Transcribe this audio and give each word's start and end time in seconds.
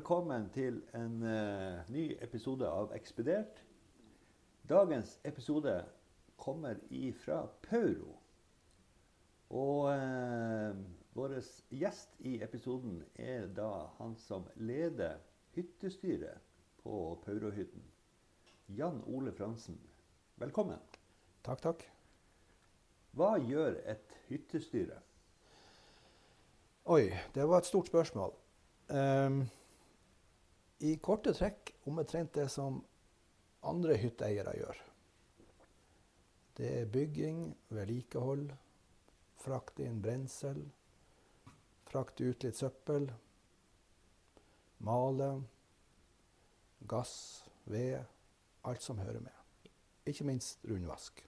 velkommen 0.00 0.46
til 0.54 0.78
en 0.96 1.22
uh, 1.22 1.90
ny 1.92 2.14
episode 2.24 2.64
av 2.64 2.94
Ekspedert. 2.96 3.58
Dagens 4.64 5.18
episode 5.28 5.74
kommer 6.40 6.78
ifra 6.88 7.42
Pauro. 7.66 8.14
Og 9.50 9.90
uh, 9.92 10.78
vår 11.12 11.36
gjest 11.82 12.16
i 12.24 12.38
episoden 12.40 13.02
er 13.20 13.44
da 13.52 13.90
han 13.98 14.16
som 14.16 14.48
leder 14.56 15.20
hyttestyret 15.58 16.40
på 16.80 17.20
Paurohytten. 17.26 17.84
Jan 18.72 19.04
Ole 19.04 19.36
Fransen. 19.36 19.76
Velkommen. 20.40 20.80
Takk, 21.44 21.60
takk. 21.60 21.88
Hva 23.12 23.34
gjør 23.36 23.76
et 23.84 24.20
hyttestyre? 24.32 25.04
Oi, 26.88 27.10
det 27.36 27.48
var 27.52 27.60
et 27.60 27.74
stort 27.74 27.92
spørsmål. 27.92 28.38
Um, 28.88 29.42
I 30.80 30.96
korte 30.96 31.34
trekk 31.36 31.74
omtrent 31.84 32.32
det 32.32 32.46
som 32.48 32.78
andre 33.68 33.98
hytteeiere 34.00 34.54
gjør. 34.56 34.78
Det 36.56 36.70
er 36.80 36.92
bygging, 36.92 37.42
vedlikehold, 37.72 38.46
frakte 39.40 39.84
inn 39.84 40.00
brensel, 40.00 40.62
frakte 41.88 42.30
ut 42.30 42.46
litt 42.46 42.56
søppel, 42.56 43.10
male, 44.84 45.30
gass, 46.88 47.14
ved, 47.68 48.00
alt 48.64 48.84
som 48.84 49.00
hører 49.00 49.20
med. 49.20 49.68
Ikke 50.08 50.24
minst 50.28 50.64
rundvask. 50.64 51.20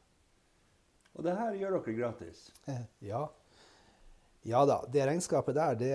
Og 1.12 1.24
det 1.26 1.36
her 1.36 1.60
gjør 1.60 1.76
dere 1.76 1.96
gratis? 1.96 2.46
ja. 3.12 3.26
Ja 4.48 4.64
da. 4.66 4.80
Det 4.88 5.04
regnskapet 5.06 5.54
der, 5.60 5.76
det 5.78 5.92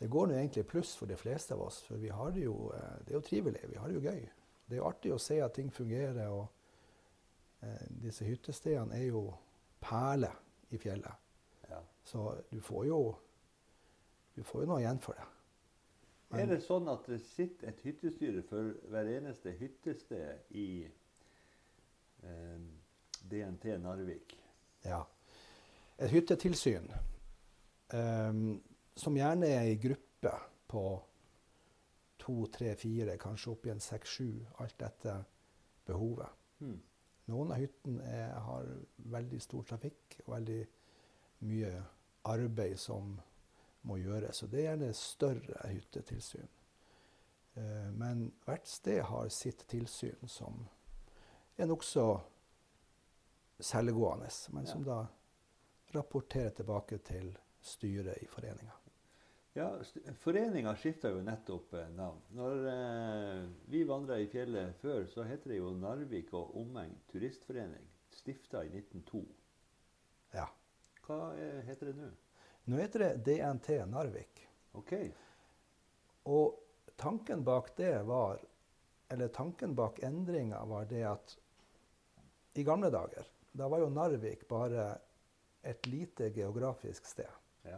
det 0.00 0.08
går 0.10 0.26
nå 0.26 0.34
egentlig 0.34 0.66
pluss 0.66 0.94
for 0.96 1.06
de 1.06 1.16
fleste 1.16 1.54
av 1.54 1.62
oss. 1.62 1.82
For 1.86 2.00
vi 2.00 2.08
har 2.08 2.32
det 2.34 2.46
jo, 2.46 2.72
eh, 2.74 2.94
det 3.04 3.14
er 3.14 3.20
jo 3.20 3.26
trivelig. 3.26 3.64
Vi 3.70 3.78
har 3.78 3.88
det 3.88 3.94
jo 3.94 4.06
gøy. 4.06 4.22
Det 4.66 4.76
er 4.76 4.80
jo 4.80 4.88
artig 4.88 5.12
å 5.14 5.20
se 5.20 5.38
at 5.44 5.54
ting 5.54 5.70
fungerer. 5.72 6.28
Og 6.28 6.46
eh, 7.62 7.84
disse 8.02 8.26
hyttestedene 8.26 8.98
er 8.98 9.10
jo 9.12 9.26
perler 9.82 10.34
i 10.70 10.80
fjellet. 10.80 11.28
Ja. 11.68 11.82
Så 12.04 12.32
du 12.50 12.60
får 12.60 12.86
jo 12.88 13.02
du 14.34 14.42
får 14.42 14.64
jo 14.64 14.70
noe 14.70 14.80
igjen 14.80 15.00
for 15.02 15.18
det. 15.18 15.28
Men, 16.32 16.40
er 16.40 16.54
det 16.54 16.62
sånn 16.64 16.88
at 16.88 17.04
det 17.10 17.18
sitter 17.26 17.68
et 17.68 17.80
hyttestyre 17.84 18.40
for 18.48 18.72
hver 18.88 19.10
eneste 19.18 19.52
hyttested 19.58 20.54
i 20.56 20.68
eh, 22.24 22.62
DNT 23.28 23.74
Narvik? 23.82 24.32
Ja. 24.86 25.02
Et 25.98 26.08
hyttetilsyn. 26.10 26.88
Um, 27.92 28.62
som 28.94 29.16
gjerne 29.16 29.48
er 29.48 29.66
ei 29.66 29.76
gruppe 29.80 30.32
på 30.68 30.84
to, 32.22 32.36
tre, 32.54 32.74
fire, 32.78 33.16
kanskje 33.18 33.52
opp 33.52 33.66
igjen 33.66 33.82
seks, 33.82 34.16
sju, 34.18 34.30
alt 34.62 34.82
etter 34.86 35.24
behovet. 35.88 36.40
Mm. 36.62 36.78
Noen 37.32 37.52
av 37.54 37.60
hyttene 37.62 38.22
har 38.46 38.68
veldig 39.14 39.40
stor 39.42 39.66
trafikk 39.66 40.18
og 40.24 40.34
veldig 40.36 40.62
mye 41.48 41.72
arbeid 42.30 42.78
som 42.78 43.16
må 43.88 43.98
gjøres. 43.98 44.42
Og 44.44 44.52
det 44.52 44.62
er 44.62 44.68
gjerne 44.70 44.90
større 44.94 45.70
hyttetilsyn. 45.70 46.50
Eh, 47.54 47.88
men 47.98 48.28
hvert 48.46 48.68
sted 48.68 49.02
har 49.08 49.32
sitt 49.34 49.64
tilsyn 49.70 50.28
som 50.30 50.62
er 51.56 51.68
nokså 51.70 52.06
selvgående, 53.62 54.30
men 54.54 54.66
som 54.66 54.86
da 54.86 55.02
rapporterer 55.94 56.54
tilbake 56.56 56.98
til 57.04 57.34
styret 57.62 58.22
i 58.22 58.30
foreninga. 58.30 58.81
Ja, 59.54 59.78
Foreninga 60.18 60.72
skifta 60.76 61.10
jo 61.12 61.20
nettopp 61.20 61.74
eh, 61.76 61.88
navn. 61.92 62.22
Når 62.32 62.68
eh, 62.70 63.42
vi 63.68 63.82
vandra 63.84 64.16
i 64.20 64.28
fjellet 64.32 64.78
før, 64.80 65.04
så 65.12 65.26
heter 65.28 65.52
det 65.52 65.58
jo 65.58 65.74
Narvik 65.76 66.32
og 66.38 66.54
omegn 66.56 66.94
turistforening. 67.12 67.84
Stifta 68.16 68.62
i 68.64 68.70
1902. 68.72 69.20
Ja. 70.32 70.46
Hva 71.04 71.18
er, 71.36 71.60
heter 71.68 71.90
det 71.90 71.98
nå? 71.98 72.08
Nå 72.72 72.80
heter 72.80 73.04
det 73.04 73.12
DNT 73.28 73.70
Narvik. 73.92 74.40
Ok. 74.80 74.94
Og 76.32 76.56
tanken 76.96 77.44
bak 77.44 77.74
det 77.76 77.94
var 78.08 78.40
Eller 79.12 79.28
tanken 79.28 79.74
bak 79.76 79.98
endringa 80.00 80.62
var 80.64 80.86
det 80.88 81.02
at 81.04 81.34
i 82.56 82.62
gamle 82.64 82.88
dager, 82.88 83.26
da 83.52 83.66
var 83.68 83.82
jo 83.82 83.90
Narvik 83.92 84.46
bare 84.48 84.86
et 85.60 85.84
lite 85.86 86.30
geografisk 86.32 87.04
sted. 87.04 87.28
Ja. 87.68 87.76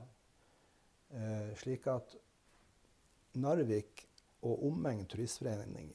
Eh, 1.14 1.54
slik 1.56 1.86
at 1.90 2.16
Narvik 3.38 4.04
og 4.44 4.66
omegn 4.66 5.06
turistforening 5.10 5.92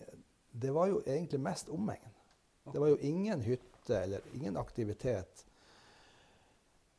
det 0.51 0.71
var 0.71 0.87
jo 0.89 1.01
egentlig 1.05 1.39
mest 1.39 1.69
omegn. 1.69 2.15
Det 2.71 2.79
var 2.79 2.87
jo 2.87 2.97
ingen 3.05 3.41
hytte 3.41 3.97
eller 3.97 4.21
ingen 4.33 4.57
aktivitet 4.57 5.45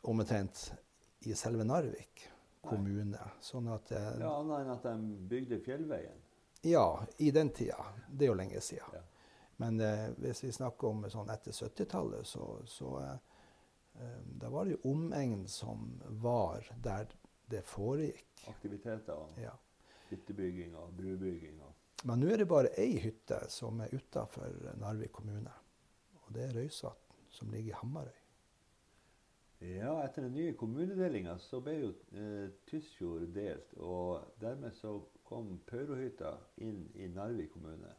omtrent 0.03 0.73
i 1.21 1.35
selve 1.35 1.65
Narvik 1.65 2.29
kommune. 2.61 3.21
Sånn 3.41 3.69
at, 3.73 3.93
eh, 3.93 4.11
ja, 4.21 4.33
Annet 4.37 4.61
enn 4.61 4.75
at 4.75 4.83
de 4.83 5.29
bygde 5.29 5.61
Fjellveien? 5.65 6.21
Ja, 6.63 7.07
i 7.19 7.31
den 7.31 7.51
tida. 7.51 7.85
Det 8.11 8.25
er 8.25 8.33
jo 8.33 8.39
lenge 8.39 8.61
siden. 8.61 8.95
Ja. 8.95 9.03
Men 9.61 9.81
eh, 9.81 10.09
hvis 10.17 10.45
vi 10.45 10.53
snakker 10.53 10.89
om 10.89 11.05
sånn 11.13 11.31
etter 11.33 11.53
70-tallet, 11.53 12.27
så, 12.27 12.45
så 12.65 12.95
eh, 13.01 13.17
eh, 14.01 14.21
da 14.41 14.49
var 14.49 14.65
det 14.65 14.79
jo 14.79 14.93
omegn 14.95 15.47
som 15.49 16.01
var 16.23 16.69
der 16.85 17.13
det 17.51 17.65
foregikk. 17.67 18.27
Aktiviteter 18.51 19.35
ja. 19.41 19.53
hyttebygging 20.11 20.77
og 20.79 20.95
brubygging. 20.97 21.61
Og. 21.67 21.75
Men 22.09 22.23
nå 22.23 22.31
er 22.33 22.43
det 22.43 22.49
bare 22.49 22.73
ei 22.81 22.97
hytte 23.03 23.43
som 23.53 23.81
er 23.85 23.93
utafor 23.95 24.55
Narvik 24.81 25.13
kommune. 25.13 25.53
Og 26.25 26.35
det 26.35 26.47
er 26.47 26.57
Røysvatn, 26.57 27.23
som 27.31 27.51
ligger 27.53 27.75
i 27.75 27.79
Hamarøy. 27.83 28.19
Ja, 29.61 29.99
etter 30.01 30.25
den 30.25 30.33
nye 30.33 30.55
kommunedelinga 30.57 31.35
så 31.45 31.59
ble 31.61 31.75
jo 31.75 31.89
eh, 32.17 32.47
Tysfjord 32.71 33.27
delt. 33.35 33.75
Og 33.77 34.31
dermed 34.41 34.73
så 34.79 34.95
kom 35.29 35.59
Paurohytta 35.69 36.33
inn 36.65 36.87
i 36.97 37.11
Narvik 37.13 37.53
kommune. 37.53 37.93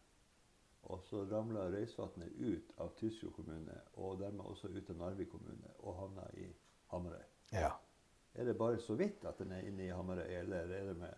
Og 0.89 1.03
så 1.06 1.22
ramla 1.29 1.68
Røysvatnet 1.69 2.33
ut 2.41 2.73
av 2.81 2.95
Tysfjord 2.97 3.35
kommune, 3.38 3.78
og 4.01 4.18
dermed 4.23 4.47
også 4.50 4.72
ut 4.73 4.89
av 4.89 4.97
Narvik 5.03 5.29
kommune, 5.29 5.75
og 5.85 6.00
havna 6.00 6.25
i 6.41 6.47
Hamarøy. 6.89 7.28
Ja. 7.53 7.75
Er 8.34 8.47
det 8.47 8.53
bare 8.59 8.80
så 8.80 8.96
vidt 8.96 9.25
at 9.28 9.40
den 9.42 9.52
er 9.52 9.66
inne 9.68 9.86
i 9.86 9.92
Hamarøy, 9.92 10.30
eller 10.40 10.69
er 10.72 10.86
det 10.88 10.96
med 11.00 11.18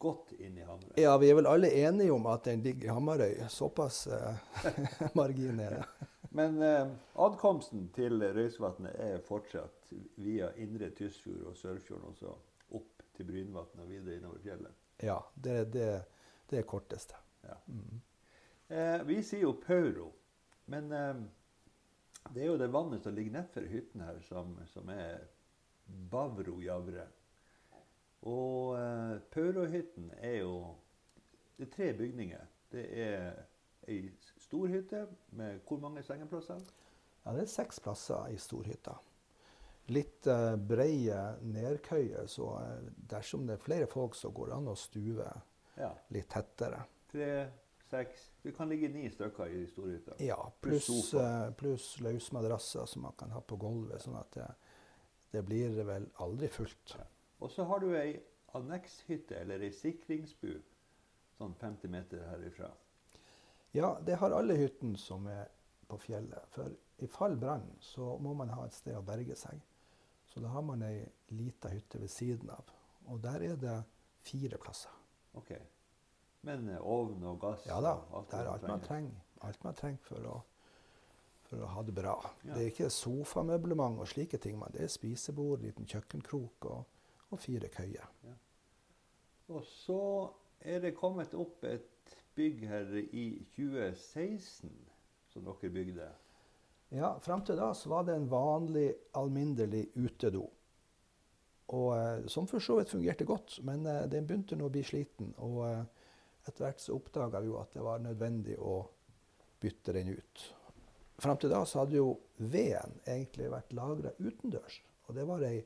godt 0.00 0.32
inn 0.38 0.56
i 0.58 0.64
Hamarøy? 0.64 0.94
Ja, 1.00 1.16
vi 1.20 1.28
er 1.30 1.36
vel 1.38 1.50
alle 1.50 1.68
enige 1.82 2.12
om 2.12 2.26
at 2.26 2.46
den 2.48 2.62
ligger 2.64 2.88
i 2.88 2.94
Hamarøy. 2.96 3.34
Såpass 3.52 4.06
eh, 4.06 4.70
margin 5.18 5.60
er 5.60 5.76
det. 5.76 6.08
Men 6.32 6.56
eh, 6.64 6.88
adkomsten 7.20 7.90
til 7.92 8.24
Røysvatnet 8.32 8.96
er 8.96 9.20
fortsatt 9.26 9.92
via 10.16 10.48
Indre 10.56 10.88
Tysfjord 10.96 11.50
og 11.50 11.58
Sørfjorden, 11.60 12.08
og 12.08 12.16
så 12.16 12.32
opp 12.78 13.04
til 13.16 13.28
Brynvatnet 13.28 13.84
og 13.84 13.92
videre 13.92 14.16
innover 14.16 14.40
fjellet? 14.40 14.80
Ja, 15.04 15.18
det, 15.34 15.58
det, 15.74 15.90
det 16.48 16.62
er 16.62 16.66
korteste. 16.68 17.20
Ja. 17.44 17.58
Mm. 17.66 18.00
Eh, 18.72 19.04
vi 19.04 19.20
sier 19.26 19.44
jo 19.44 19.52
Pauro, 19.60 20.08
men 20.72 20.88
eh, 20.96 21.22
det 22.32 22.46
er 22.46 22.48
jo 22.48 22.58
det 22.60 22.72
vannet 22.72 23.04
som 23.04 23.12
ligger 23.14 23.36
nedfor 23.36 23.68
hyttene 23.68 24.08
her, 24.08 24.20
som, 24.24 24.56
som 24.72 24.88
er 24.94 25.26
Bavrojavre. 26.10 27.06
Og 28.22 28.76
eh, 28.78 29.16
Paurohytten 29.34 30.12
er 30.18 30.36
jo 30.42 30.74
Det 31.56 31.66
er 31.66 31.72
tre 31.76 31.92
bygninger. 31.94 32.44
Det 32.72 32.84
er 32.98 33.32
ei 33.88 34.10
storhytte 34.38 35.06
med 35.36 35.60
hvor 35.68 35.78
mange 35.82 36.02
sengeplasser? 36.02 36.60
Ja, 37.24 37.32
Det 37.32 37.42
er 37.42 37.50
seks 37.50 37.80
plasser 37.80 38.28
i 38.32 38.38
storhytta. 38.38 38.94
Litt 39.92 40.26
eh, 40.26 40.56
breie 40.56 41.18
nedkøyer, 41.42 42.26
så 42.30 42.52
eh, 42.60 42.84
dersom 43.10 43.46
det 43.46 43.58
er 43.58 43.64
flere 43.64 43.86
folk, 43.90 44.14
så 44.14 44.30
går 44.30 44.52
det 44.52 44.56
an 44.56 44.70
å 44.70 44.76
stue 44.78 45.26
ja. 45.76 45.90
litt 46.14 46.30
tettere. 46.30 46.84
Tre, 47.10 47.30
seks 47.90 48.28
Det 48.42 48.54
kan 48.56 48.70
ligge 48.70 48.88
ni 48.88 49.10
stykker 49.10 49.50
i 49.50 49.64
storhytta. 49.70 50.16
Ja, 50.22 50.38
pluss 50.60 50.86
plus, 50.86 51.14
eh, 51.20 51.50
plus 51.58 51.88
løsmadrasser 52.00 52.86
som 52.86 53.08
man 53.08 53.18
kan 53.18 53.34
ha 53.34 53.40
på 53.40 53.58
gulvet. 53.60 54.02
sånn 54.02 54.18
at 54.18 54.38
det, 54.38 54.48
det 55.32 55.42
blir 55.48 55.74
vel 55.88 56.06
aldri 56.20 56.48
fullt. 56.52 56.94
Ja. 56.98 57.06
Og 57.42 57.50
så 57.50 57.64
har 57.64 57.80
du 57.82 57.90
ei 57.96 58.20
annekshytte, 58.56 59.40
eller 59.40 59.64
ei 59.64 59.72
sikringsbu, 59.74 60.52
sånn 61.38 61.54
50 61.60 61.92
meter 61.92 62.22
herifra. 62.28 62.70
Ja, 63.72 63.94
det 64.04 64.18
har 64.20 64.36
alle 64.36 64.58
hyttene 64.60 65.00
som 65.00 65.26
er 65.32 65.48
på 65.88 65.96
fjellet. 65.98 66.48
For 66.52 66.72
i 67.02 67.08
fall 67.10 67.38
brann 67.40 67.64
så 67.80 68.12
må 68.20 68.34
man 68.36 68.52
ha 68.52 68.66
et 68.66 68.76
sted 68.76 68.96
å 68.98 69.04
berge 69.06 69.36
seg. 69.40 69.60
Så 70.28 70.40
da 70.40 70.52
har 70.52 70.64
man 70.64 70.84
ei 70.84 71.00
lita 71.32 71.72
hytte 71.72 72.00
ved 72.00 72.12
siden 72.12 72.52
av. 72.52 72.68
Og 73.08 73.20
der 73.24 73.44
er 73.48 73.56
det 73.60 73.78
fire 74.24 74.60
plasser. 74.60 74.92
Ok. 75.36 75.54
Men 76.46 76.68
eh, 76.68 76.80
ovn 76.80 77.24
og 77.28 77.40
gass? 77.42 77.66
Ja 77.66 77.80
da. 77.84 77.96
det 78.30 78.38
er 78.38 78.52
alt 78.52 78.68
man 78.68 78.84
trenger. 78.84 79.18
Alt 79.46 79.64
man 79.64 79.76
trenger 79.78 80.04
for 80.06 80.28
å 80.28 80.38
for 81.52 81.66
å 81.66 81.70
ha 81.74 81.84
det 81.84 81.92
bra. 81.92 82.16
Ja. 82.46 82.54
Det 82.54 82.62
er 82.62 82.70
ikke 82.70 82.88
sofamøblement 82.92 84.00
og 84.00 84.08
slike 84.08 84.40
ting, 84.40 84.56
men 84.60 84.72
det 84.72 84.86
er 84.86 84.92
spisebord, 84.92 85.60
liten 85.60 85.88
kjøkkenkrok 85.88 86.68
og, 86.72 87.02
og 87.28 87.42
fire 87.42 87.68
køyer. 87.72 88.08
Ja. 88.24 88.36
Og 89.52 89.66
så 89.68 90.00
er 90.64 90.80
det 90.80 90.94
kommet 90.96 91.34
opp 91.36 91.66
et 91.68 92.16
bygg 92.38 92.64
her 92.70 92.88
i 93.02 93.26
2016 93.52 94.72
som 95.32 95.44
dere 95.44 95.72
bygde. 95.74 96.08
Ja, 96.92 97.12
Fram 97.24 97.44
til 97.44 97.60
da 97.60 97.72
så 97.76 97.92
var 97.92 98.08
det 98.08 98.16
en 98.16 98.30
vanlig, 98.32 98.88
alminnelig 99.16 99.86
utedo. 99.96 100.46
Og, 101.72 101.90
eh, 101.96 102.26
som 102.32 102.48
for 102.48 102.60
så 102.60 102.78
vidt 102.78 102.92
fungerte 102.92 103.28
godt, 103.28 103.58
men 103.64 103.86
eh, 103.88 104.04
den 104.12 104.26
begynte 104.28 104.56
nå 104.56 104.68
å 104.68 104.72
bli 104.72 104.82
sliten. 104.84 105.32
Og 105.44 105.62
eh, 105.68 105.84
etter 106.44 106.66
hvert 106.66 106.82
så 106.84 106.96
oppdaga 106.96 107.40
vi 107.40 107.48
jo 107.48 107.60
at 107.60 107.72
det 107.76 107.84
var 107.84 108.02
nødvendig 108.04 108.58
å 108.60 108.82
bytte 109.62 109.94
den 109.96 110.12
ut. 110.16 110.44
Fram 111.22 111.38
til 111.38 111.52
da 111.52 111.60
så 111.68 111.84
hadde 111.84 112.00
jo 112.00 112.16
veden 112.42 112.96
egentlig 113.06 113.46
vært 113.52 113.72
lagra 113.78 114.10
utendørs. 114.18 114.80
Og 115.06 115.14
det 115.14 115.26
var 115.28 115.44
ei 115.46 115.60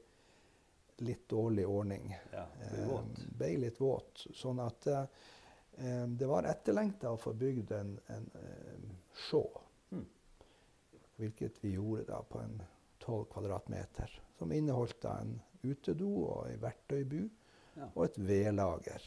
litt 1.05 1.27
dårlig 1.29 1.65
ordning. 1.69 2.11
Ja, 2.33 2.45
ble 2.73 2.85
våt. 2.91 3.19
Eh, 3.23 3.31
ble 3.41 3.49
litt 3.65 3.81
våt. 3.81 4.27
Sånn 4.37 4.61
at 4.65 4.87
eh, 4.93 5.07
eh, 5.81 6.05
det 6.09 6.29
var 6.29 6.49
etterlengta 6.49 7.13
å 7.13 7.21
få 7.21 7.33
bygd 7.37 7.73
en, 7.77 7.95
en 8.13 8.29
eh, 8.41 8.87
sjå. 9.27 9.43
Mm. 9.93 10.07
Hvilket 11.21 11.61
vi 11.65 11.75
gjorde 11.77 12.05
da 12.11 12.21
på 12.29 12.41
en 12.45 12.59
12 13.05 13.25
kvadratmeter. 13.33 14.13
Som 14.39 14.53
inneholdt 14.53 15.01
da 15.05 15.19
en 15.23 15.39
utedo 15.65 16.11
og 16.27 16.51
ei 16.51 16.57
verktøybu 16.63 17.21
Ja. 17.77 17.91
og 17.95 18.05
et 18.07 18.19
vedlager. 18.25 19.03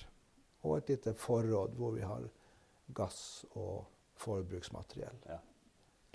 Og 0.61 0.75
et 0.77 0.89
lite 0.93 1.13
forråd 1.17 1.77
hvor 1.77 1.95
vi 1.95 2.03
har 2.05 2.25
gass 2.93 3.45
og 3.57 3.85
forbruksmateriell. 4.21 5.21
Ja. 5.25 5.39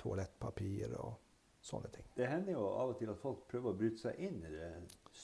Toalettpapir 0.04 0.94
og 1.00 1.14
sånne 1.64 1.88
ting. 1.94 2.04
Det 2.14 2.28
hender 2.28 2.52
jo 2.58 2.66
av 2.68 2.92
og 2.92 2.98
til 3.00 3.08
at 3.10 3.20
folk 3.22 3.46
prøver 3.48 3.72
å 3.72 3.78
bryte 3.80 4.02
seg 4.04 4.20
inn 4.20 4.42
i 4.44 4.52
det 4.52 4.70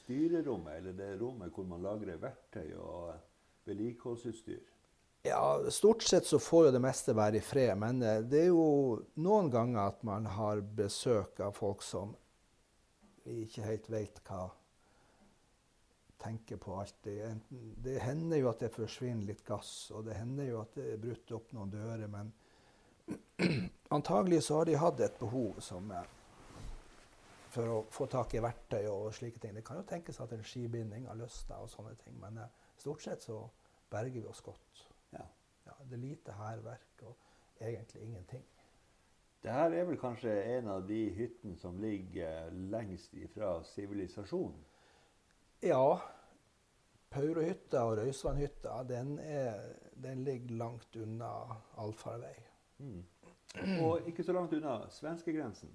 styrerommet, 0.01 0.79
eller 0.81 0.97
det 0.97 1.11
rommet 1.21 1.53
hvor 1.53 1.67
man 1.69 1.85
lagrer 1.85 2.21
verktøy 2.23 2.71
og 2.81 3.11
vedlikeholdsutstyr. 3.69 4.63
Ja, 5.29 5.61
stort 5.69 6.03
sett 6.09 6.25
så 6.25 6.39
får 6.41 6.67
jo 6.67 6.73
det 6.73 6.81
meste 6.81 7.13
være 7.13 7.37
i 7.37 7.45
fred, 7.45 7.75
men 7.77 8.01
eh, 8.01 8.23
det 8.25 8.47
er 8.47 8.55
jo 8.55 9.03
noen 9.21 9.51
ganger 9.53 9.91
at 9.91 10.01
man 10.09 10.25
har 10.33 10.63
besøk 10.65 11.43
av 11.45 11.53
folk 11.59 11.85
som 11.85 12.15
vi 13.27 13.43
ikke 13.45 13.67
helt 13.67 13.91
vet 13.93 14.23
hva 14.25 14.47
tenker 16.21 16.57
på 16.57 16.73
alltid. 16.81 17.21
Enten- 17.27 17.75
Det 17.85 17.99
hender 18.01 18.41
jo 18.41 18.49
at 18.49 18.65
det 18.65 18.73
forsvinner 18.73 19.29
litt 19.29 19.45
gass, 19.45 19.91
og 19.93 20.05
det 20.09 20.17
hender 20.17 20.49
jo 20.49 20.63
at 20.63 20.73
det 20.75 20.89
er 20.95 21.05
brutt 21.05 21.33
opp 21.37 21.53
noen 21.53 21.71
dører, 21.73 22.09
men 22.09 22.33
antagelig 23.91 24.43
så 24.47 24.61
har 24.61 24.65
de 24.69 24.75
hatt 24.79 25.01
et 25.01 25.19
behov 25.21 25.61
som 25.65 25.91
eh, 25.91 26.05
for 27.51 27.67
å 27.67 27.79
få 27.91 28.07
tak 28.07 28.35
i 28.39 28.43
verktøy 28.45 28.85
og 28.91 29.09
slike 29.15 29.41
ting. 29.43 29.55
Det 29.57 29.65
kan 29.67 29.81
jo 29.81 29.87
tenkes 29.91 30.21
at 30.23 30.33
en 30.37 30.45
skibinding 30.47 31.09
har 31.11 31.19
løsna 31.19 31.59
og 31.65 31.71
sånne 31.73 31.97
ting, 32.05 32.15
men 32.23 32.39
eh, 32.39 32.53
stort 32.79 33.03
sett 33.03 33.23
så 33.27 33.41
berger 33.91 34.21
vi 34.23 34.29
oss 34.31 34.41
godt. 34.47 34.85
Ja. 35.17 35.25
Ja, 35.67 35.75
det 35.85 35.97
er 35.99 36.05
lite 36.05 36.37
hærverk 36.39 37.03
og 37.09 37.17
egentlig 37.61 38.03
ingenting. 38.07 38.45
Det 39.43 39.53
her 39.53 39.73
er 39.73 39.87
vel 39.89 39.97
kanskje 39.99 40.33
en 40.59 40.69
av 40.69 40.83
de 40.89 41.01
hyttene 41.17 41.57
som 41.59 41.79
ligger 41.81 42.51
lengst 42.71 43.15
ifra 43.17 43.55
sivilisasjonen. 43.65 44.59
Ja, 45.65 45.97
Paurohytta 47.11 47.83
og 47.89 47.97
Røysvannhytta, 47.99 48.83
den, 48.89 49.19
er- 49.19 49.73
den 50.03 50.23
ligger 50.25 50.55
langt 50.61 50.97
unna 50.97 51.31
allfarvei. 51.81 52.37
Mm. 52.79 53.01
Og 53.83 54.09
ikke 54.09 54.25
så 54.25 54.33
langt 54.33 54.53
unna 54.55 54.81
svenskegrensen. 54.95 55.71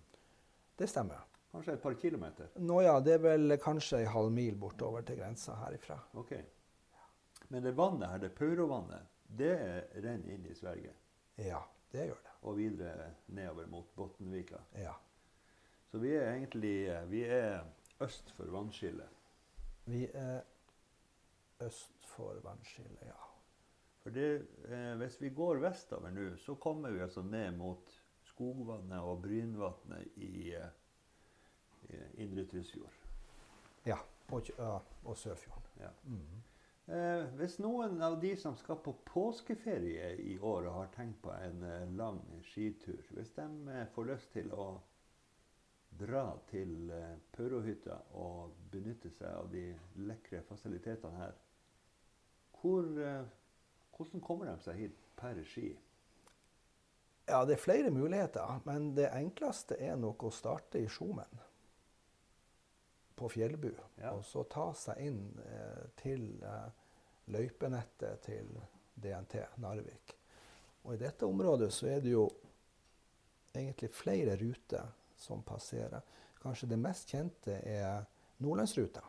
Det 0.78 0.88
stemmer. 0.88 1.24
Kanskje 1.52 1.74
et 1.74 1.82
par 1.82 1.94
kilometer. 1.94 2.50
Nå 2.60 2.82
ja, 2.84 2.98
det 3.00 3.14
er 3.16 3.24
vel 3.24 3.56
kanskje 3.64 4.02
ei 4.04 4.12
halv 4.12 4.32
mil 4.36 4.58
bortover 4.60 5.06
til 5.08 5.20
grensa 5.22 5.56
herifra. 5.62 5.98
Ok. 6.20 6.34
Men 7.48 7.64
det 7.64 7.76
vannet 7.78 8.10
her, 8.12 8.24
det 8.24 8.34
Paurovannet, 8.36 9.12
det 9.28 9.56
renner 10.04 10.34
inn 10.36 10.48
i 10.50 10.56
Sverige. 10.56 10.92
Ja, 11.40 11.62
det 11.92 12.10
gjør 12.10 12.24
det. 12.26 12.34
Og 12.42 12.58
videre 12.58 13.10
nedover 13.28 13.70
mot 13.72 13.94
Bottenvika. 13.96 14.60
Ja. 14.82 14.96
Så 15.92 16.02
vi 16.04 16.16
er 16.18 16.34
egentlig 16.34 16.78
vi 17.12 17.24
er 17.24 17.64
øst 18.04 18.32
for 18.36 18.52
vannskillet. 18.52 19.08
Vi 19.86 20.08
er 20.14 20.42
øst 21.64 22.10
for 22.16 22.40
vannskillet, 22.44 23.06
ja. 23.08 23.25
For 24.06 24.14
det, 24.14 24.46
eh, 24.70 24.92
hvis 25.02 25.16
vi 25.18 25.32
går 25.34 25.64
vestover 25.64 26.12
nå, 26.14 26.36
så 26.38 26.54
kommer 26.62 26.94
vi 26.94 27.02
altså 27.02 27.24
ned 27.26 27.56
mot 27.58 27.90
Skogvannet 28.30 29.02
og 29.02 29.24
Brynvatnet 29.24 30.20
i, 30.22 30.54
eh, 30.54 30.68
i 31.90 32.22
Indre 32.22 32.46
Tysfjord. 32.46 33.00
Ja, 33.86 33.98
og, 34.30 34.52
og 35.04 35.18
Sørfjorden. 35.18 35.72
Ja. 35.82 35.90
Mhm. 36.04 36.44
Eh, 36.86 37.24
hvis 37.40 37.56
noen 37.58 37.98
av 38.06 38.20
de 38.22 38.36
som 38.38 38.54
skal 38.62 38.78
på 38.86 38.92
påskeferie 39.10 40.12
i 40.22 40.36
år 40.38 40.68
og 40.68 40.76
har 40.76 40.92
tenkt 40.94 41.18
på 41.24 41.32
en 41.34 41.64
eh, 41.66 41.88
lang 41.98 42.20
skitur, 42.46 43.02
hvis 43.18 43.32
de 43.34 43.48
eh, 43.74 43.88
får 43.96 44.06
lyst 44.12 44.30
til 44.36 44.54
å 44.54 44.68
dra 45.98 46.28
til 46.52 46.92
eh, 46.94 47.16
Paurohytta 47.34 47.98
og 48.22 48.54
benytte 48.70 49.10
seg 49.18 49.32
av 49.32 49.50
de 49.50 49.64
lekre 50.06 50.44
fasilitetene 50.46 51.24
her, 51.24 51.34
hvor, 52.60 52.86
eh, 53.02 53.26
hvordan 53.96 54.22
kommer 54.24 54.50
de 54.50 54.56
seg 54.64 54.80
hit 54.80 55.04
per 55.16 55.42
ski? 55.48 55.70
Ja, 57.26 57.42
det 57.46 57.56
er 57.56 57.62
flere 57.64 57.92
muligheter, 57.92 58.60
men 58.68 58.92
det 58.98 59.10
enkleste 59.16 59.80
er 59.82 59.96
nok 59.98 60.28
å 60.28 60.34
starte 60.34 60.82
i 60.84 60.90
Skjomen. 60.92 61.42
På 63.16 63.30
Fjellbu. 63.32 63.72
Ja. 63.98 64.12
Og 64.12 64.26
så 64.28 64.44
ta 64.52 64.68
seg 64.78 65.00
inn 65.08 65.22
eh, 65.42 65.86
til 65.98 66.28
eh, 66.44 66.68
løypenettet 67.34 68.22
til 68.28 68.52
DNT 68.94 69.40
Narvik. 69.64 70.14
Og 70.86 70.94
i 70.94 71.02
dette 71.02 71.26
området 71.26 71.72
så 71.74 71.90
er 71.96 72.04
det 72.04 72.12
jo 72.14 72.28
egentlig 73.56 73.90
flere 73.96 74.36
ruter 74.38 74.92
som 75.18 75.42
passerer. 75.48 76.04
Kanskje 76.44 76.70
det 76.70 76.78
mest 76.78 77.10
kjente 77.10 77.58
er 77.64 78.04
Nordlandsruta. 78.44 79.02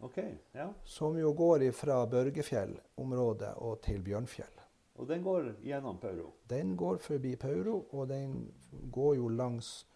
Ok, 0.00 0.18
ja. 0.52 0.72
Som 0.84 1.18
jo 1.18 1.32
går 1.36 1.66
fra 1.76 2.06
Børgefjell-området 2.08 3.52
og 3.60 3.82
til 3.84 4.00
Bjørnfjell. 4.02 4.62
Og 5.00 5.08
den 5.08 5.22
går 5.24 5.50
gjennom 5.64 5.98
Pauro. 6.00 6.32
Den 6.48 6.76
går 6.76 6.96
forbi 7.04 7.34
Pauro, 7.36 7.82
og 7.92 8.08
den 8.08 8.52
går 8.92 9.14
jo 9.14 9.28
langs 9.28 9.86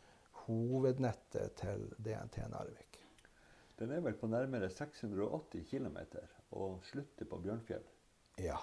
hovednettet 0.45 1.57
til 1.61 1.88
DNT 1.97 2.37
Narvik. 2.52 3.00
Den 3.79 3.90
er 3.90 4.05
vel 4.05 4.14
på 4.14 4.29
nærmere 4.29 4.69
680 4.71 5.64
km 5.71 5.99
og 6.52 6.85
slutter 6.85 7.25
på 7.25 7.40
Bjørnfjell. 7.43 7.85
Ja. 8.45 8.61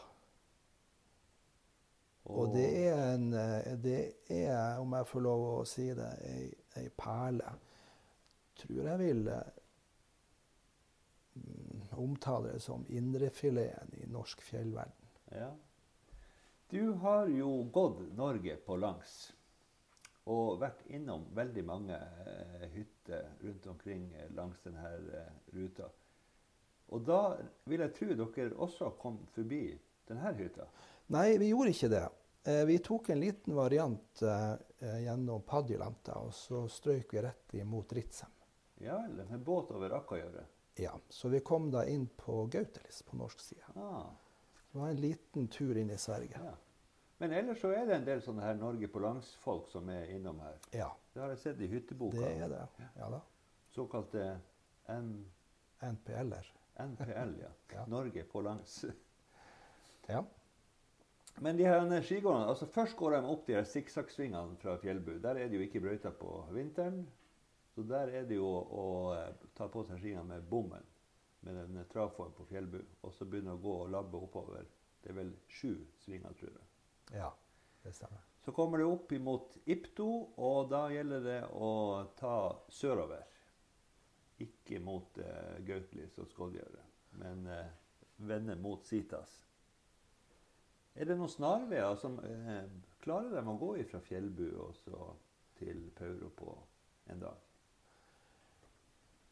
Og 2.30 2.54
det 2.54 2.68
er 2.86 3.16
en 3.16 3.34
eh, 3.34 3.72
Det 3.82 4.14
er, 4.30 4.78
om 4.78 4.94
jeg 4.94 5.08
får 5.10 5.26
lov 5.26 5.46
å 5.50 5.66
si 5.66 5.88
det, 5.98 6.12
ei, 6.30 6.46
ei 6.78 6.88
perle. 6.94 7.56
Tror 8.62 8.88
jeg 8.92 9.00
vil 9.02 9.26
eh, 11.36 11.42
mm, 11.42 11.82
omtale 12.00 12.54
det 12.54 12.60
som 12.60 12.86
indrefileten 12.90 13.94
i 13.94 14.08
norsk 14.12 14.42
fjellverden. 14.42 15.12
Ja. 15.32 15.52
Du 16.70 16.92
har 17.04 17.28
jo 17.28 17.64
gått 17.64 18.04
Norge 18.16 18.56
på 18.66 18.78
langs 18.80 19.34
og 20.32 20.60
vært 20.62 20.84
innom 20.94 21.26
veldig 21.36 21.64
mange 21.66 21.98
eh, 21.98 22.68
hytter 22.76 23.32
rundt 23.42 23.68
omkring 23.68 24.06
eh, 24.14 24.30
langs 24.38 24.62
denne 24.64 24.94
eh, 24.94 25.34
ruta. 25.56 25.90
Og 26.92 27.04
da 27.08 27.22
vil 27.72 27.84
jeg 27.86 27.96
tro 27.98 28.16
dere 28.16 28.56
også 28.62 28.92
kom 29.02 29.22
forbi 29.36 29.66
denne 30.08 30.34
hytta. 30.38 30.68
Nei, 31.12 31.38
vi 31.40 31.52
gjorde 31.52 31.74
ikke 31.74 31.92
det. 31.92 32.06
Eh, 32.44 32.64
vi 32.66 32.78
tok 32.80 33.10
en 33.10 33.20
liten 33.20 33.56
variant 33.56 34.22
eh, 34.22 34.54
eh, 34.80 35.00
gjennom 35.04 35.44
Padjelanta, 35.48 36.18
og 36.24 36.34
så 36.34 36.66
strøyk 36.72 37.14
vi 37.14 37.22
rett 37.22 37.56
imot 37.60 37.94
Ritsem. 37.94 38.32
Ja, 38.82 38.98
eller 39.06 39.28
med 39.30 39.44
båt 39.46 39.72
over 39.76 39.94
Akkajøret. 40.00 40.61
Ja, 40.80 40.94
så 41.10 41.30
vi 41.30 41.40
kom 41.40 41.72
da 41.72 41.86
inn 41.86 42.08
på 42.18 42.46
Gautelis 42.52 43.02
på 43.04 43.18
norsk 43.20 43.40
side. 43.40 43.64
Ah, 43.76 44.06
Det 44.72 44.80
var 44.80 44.88
en 44.90 45.02
liten 45.02 45.48
tur 45.48 45.78
inn 45.78 45.90
i 45.92 45.98
Sverige. 45.98 46.40
ja. 46.44 46.54
Men 47.18 47.32
ellers 47.38 47.60
så 47.62 47.70
er 47.78 47.86
det 47.86 47.96
en 47.96 48.06
del 48.06 48.22
sånne 48.26 48.42
her 48.42 48.56
Norge 48.58 48.88
på 48.90 49.00
langs-folk 49.00 49.68
som 49.70 49.90
er 49.94 50.08
innom 50.10 50.40
her. 50.42 50.56
Ja, 50.74 50.88
Det 51.14 51.22
har 51.22 51.30
jeg 51.30 51.38
sett 51.38 51.60
i 51.62 51.68
hytteboka. 51.68 52.18
det 52.18 52.42
er 52.42 52.48
det. 52.50 52.68
Ja 52.98 53.10
da. 53.10 53.20
Såkalte 53.70 54.40
N 54.90 55.26
NPL-er. 55.82 56.48
NPL, 56.80 57.36
ja. 57.42 57.52
Ja. 57.76 57.86
Norge 57.88 58.24
på 58.24 58.42
langs. 58.42 58.86
Ja. 60.08 60.24
Men 61.40 61.58
de 61.58 61.64
her 61.66 62.02
skigårdene, 62.02 62.48
altså 62.48 62.66
først 62.66 62.96
går 62.98 63.12
de 63.12 63.22
opp 63.30 63.46
de 63.48 63.54
her 63.54 63.64
sikksakksvingene 63.64 64.58
fra 64.58 64.78
Fjellbu. 64.78 65.20
Der 65.22 65.36
er 65.36 65.48
det 65.48 65.56
jo 65.60 65.62
ikke 65.62 65.80
brøyta 65.80 66.10
på 66.10 66.46
vinteren. 66.52 67.06
Så 67.76 67.84
der 67.88 68.12
er 68.12 68.26
det 68.28 68.36
jo 68.36 68.48
å 68.48 68.82
å 68.82 68.88
ta 69.56 69.68
på 69.72 69.84
seg 69.88 70.02
skiene 70.02 70.26
med 70.28 70.48
bommen, 70.50 70.84
med 71.46 71.62
en 71.64 71.86
travform 71.92 72.34
på 72.38 72.46
Fjellbu. 72.50 72.82
Og 73.02 73.14
så 73.16 73.26
begynne 73.26 73.56
å 73.56 73.62
gå 73.62 73.78
og 73.86 73.94
labbe 73.94 74.20
oppover. 74.20 74.68
Det 75.02 75.14
er 75.14 75.18
vel 75.18 75.32
sju 75.50 75.74
svinger, 76.04 76.36
tror 76.38 76.52
jeg. 76.52 76.68
ja, 77.18 77.32
det 77.84 77.96
stemmer. 77.98 78.22
Så 78.42 78.52
kommer 78.52 78.78
det 78.78 78.86
opp 78.90 79.12
imot 79.14 79.58
Ipto, 79.70 80.08
og 80.42 80.70
da 80.72 80.88
gjelder 80.90 81.22
det 81.26 81.42
å 81.54 81.72
ta 82.18 82.36
sørover. 82.74 83.28
Ikke 84.42 84.80
mot 84.82 85.18
eh, 85.22 85.60
Gautelis 85.66 86.18
og 86.18 86.30
Skodjøret, 86.32 87.02
men 87.22 87.46
eh, 87.46 87.70
vende 88.26 88.56
mot 88.58 88.86
Sitas. 88.86 89.36
Er 90.98 91.08
det 91.08 91.18
noen 91.20 91.32
snarveier 91.32 91.96
som 92.02 92.18
eh, 92.26 92.66
Klarer 93.02 93.34
de 93.34 93.42
å 93.50 93.58
gå 93.58 93.72
fra 93.90 94.02
Fjellbu 94.06 94.48
og 94.62 94.76
så 94.78 94.98
til 95.58 95.88
Pauro 95.98 96.28
på 96.38 96.52
en 97.10 97.22
dag? 97.24 97.48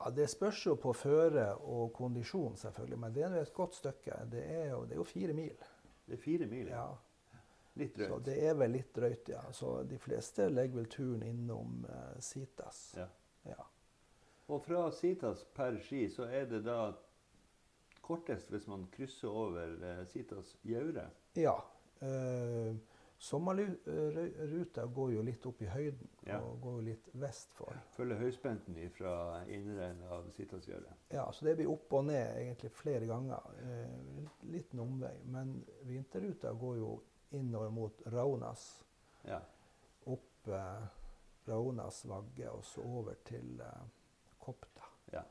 Ja, 0.10 0.16
Det 0.16 0.26
spørs 0.30 0.66
jo 0.66 0.74
på 0.82 0.94
føre 0.98 1.52
og 1.56 1.92
kondisjon, 1.94 2.56
selvfølgelig. 2.58 2.98
Men 3.00 3.14
det 3.14 3.24
er 3.24 3.36
jo 3.36 3.42
et 3.46 3.54
godt 3.54 3.76
stykke. 3.78 4.16
Det 4.32 4.42
er 4.42 4.72
jo, 4.72 4.84
det 4.86 4.96
er 4.96 5.02
jo 5.04 5.04
fire 5.06 5.34
mil. 5.38 5.68
Det 6.08 6.18
er 6.18 6.22
fire 6.24 6.48
mil. 6.50 6.72
Ja. 6.74 6.88
Litt 7.78 7.94
drøyt. 7.96 8.10
Så 8.10 8.20
det 8.26 8.38
er 8.50 8.56
vel 8.58 8.74
litt 8.74 8.90
drøyt, 8.96 9.30
ja. 9.30 9.44
Så 9.54 9.84
de 9.86 10.00
fleste 10.02 10.50
legger 10.50 10.82
vel 10.82 10.90
turen 10.90 11.22
innom 11.24 11.86
uh, 11.86 12.16
Sitas. 12.20 12.80
Ja. 12.98 13.06
Ja. 13.46 13.68
Og 14.50 14.64
fra 14.66 14.88
Sitas 14.92 15.46
per 15.54 15.78
ski 15.86 16.08
så 16.10 16.26
er 16.26 16.50
det 16.50 16.64
da 16.66 16.90
kortest 18.02 18.50
hvis 18.50 18.66
man 18.68 18.88
krysser 18.90 19.30
over 19.30 19.76
eh, 19.86 20.06
Sitas 20.10 20.56
Jaure? 20.66 21.06
ja. 21.38 21.54
Eh, 22.02 22.74
Sommerruta 23.20 24.86
går 24.86 25.12
jo 25.14 25.22
litt 25.28 25.46
opp 25.46 25.62
i 25.62 25.68
høyden 25.68 26.08
Ja. 26.26 26.38
og 26.40 26.62
går 26.62 26.78
jo 26.78 26.84
litt 26.86 27.10
vest 27.20 27.52
for. 27.54 27.76
Følger 27.92 28.16
høyspenten 28.22 28.78
fra 28.96 29.44
indre 29.52 29.90
av 30.10 30.30
Sitas 30.32 30.68
Ja, 31.10 31.26
så 31.32 31.46
det 31.46 31.56
blir 31.58 31.70
opp 31.70 31.92
og 31.94 32.06
ned 32.06 32.38
egentlig 32.38 32.72
flere 32.72 33.06
ganger. 33.06 33.42
Eh, 33.60 34.24
litt 34.52 34.74
en 34.74 34.80
omvei. 34.80 35.14
Men 35.26 35.66
vinterruta 35.84 36.54
går 36.54 36.78
jo 36.78 36.94
innover 37.32 37.70
mot 37.70 38.02
Raunas. 38.06 38.84
Ja. 39.28 39.42
Opp 40.08 40.48
eh, 40.48 40.88
Raunas 41.48 42.06
vagge 42.06 42.50
og 42.52 42.64
så 42.64 42.82
over 42.82 43.16
til 43.26 43.60
eh, 43.60 43.82
Kopta. 44.40 44.86
ja. 45.12 45.24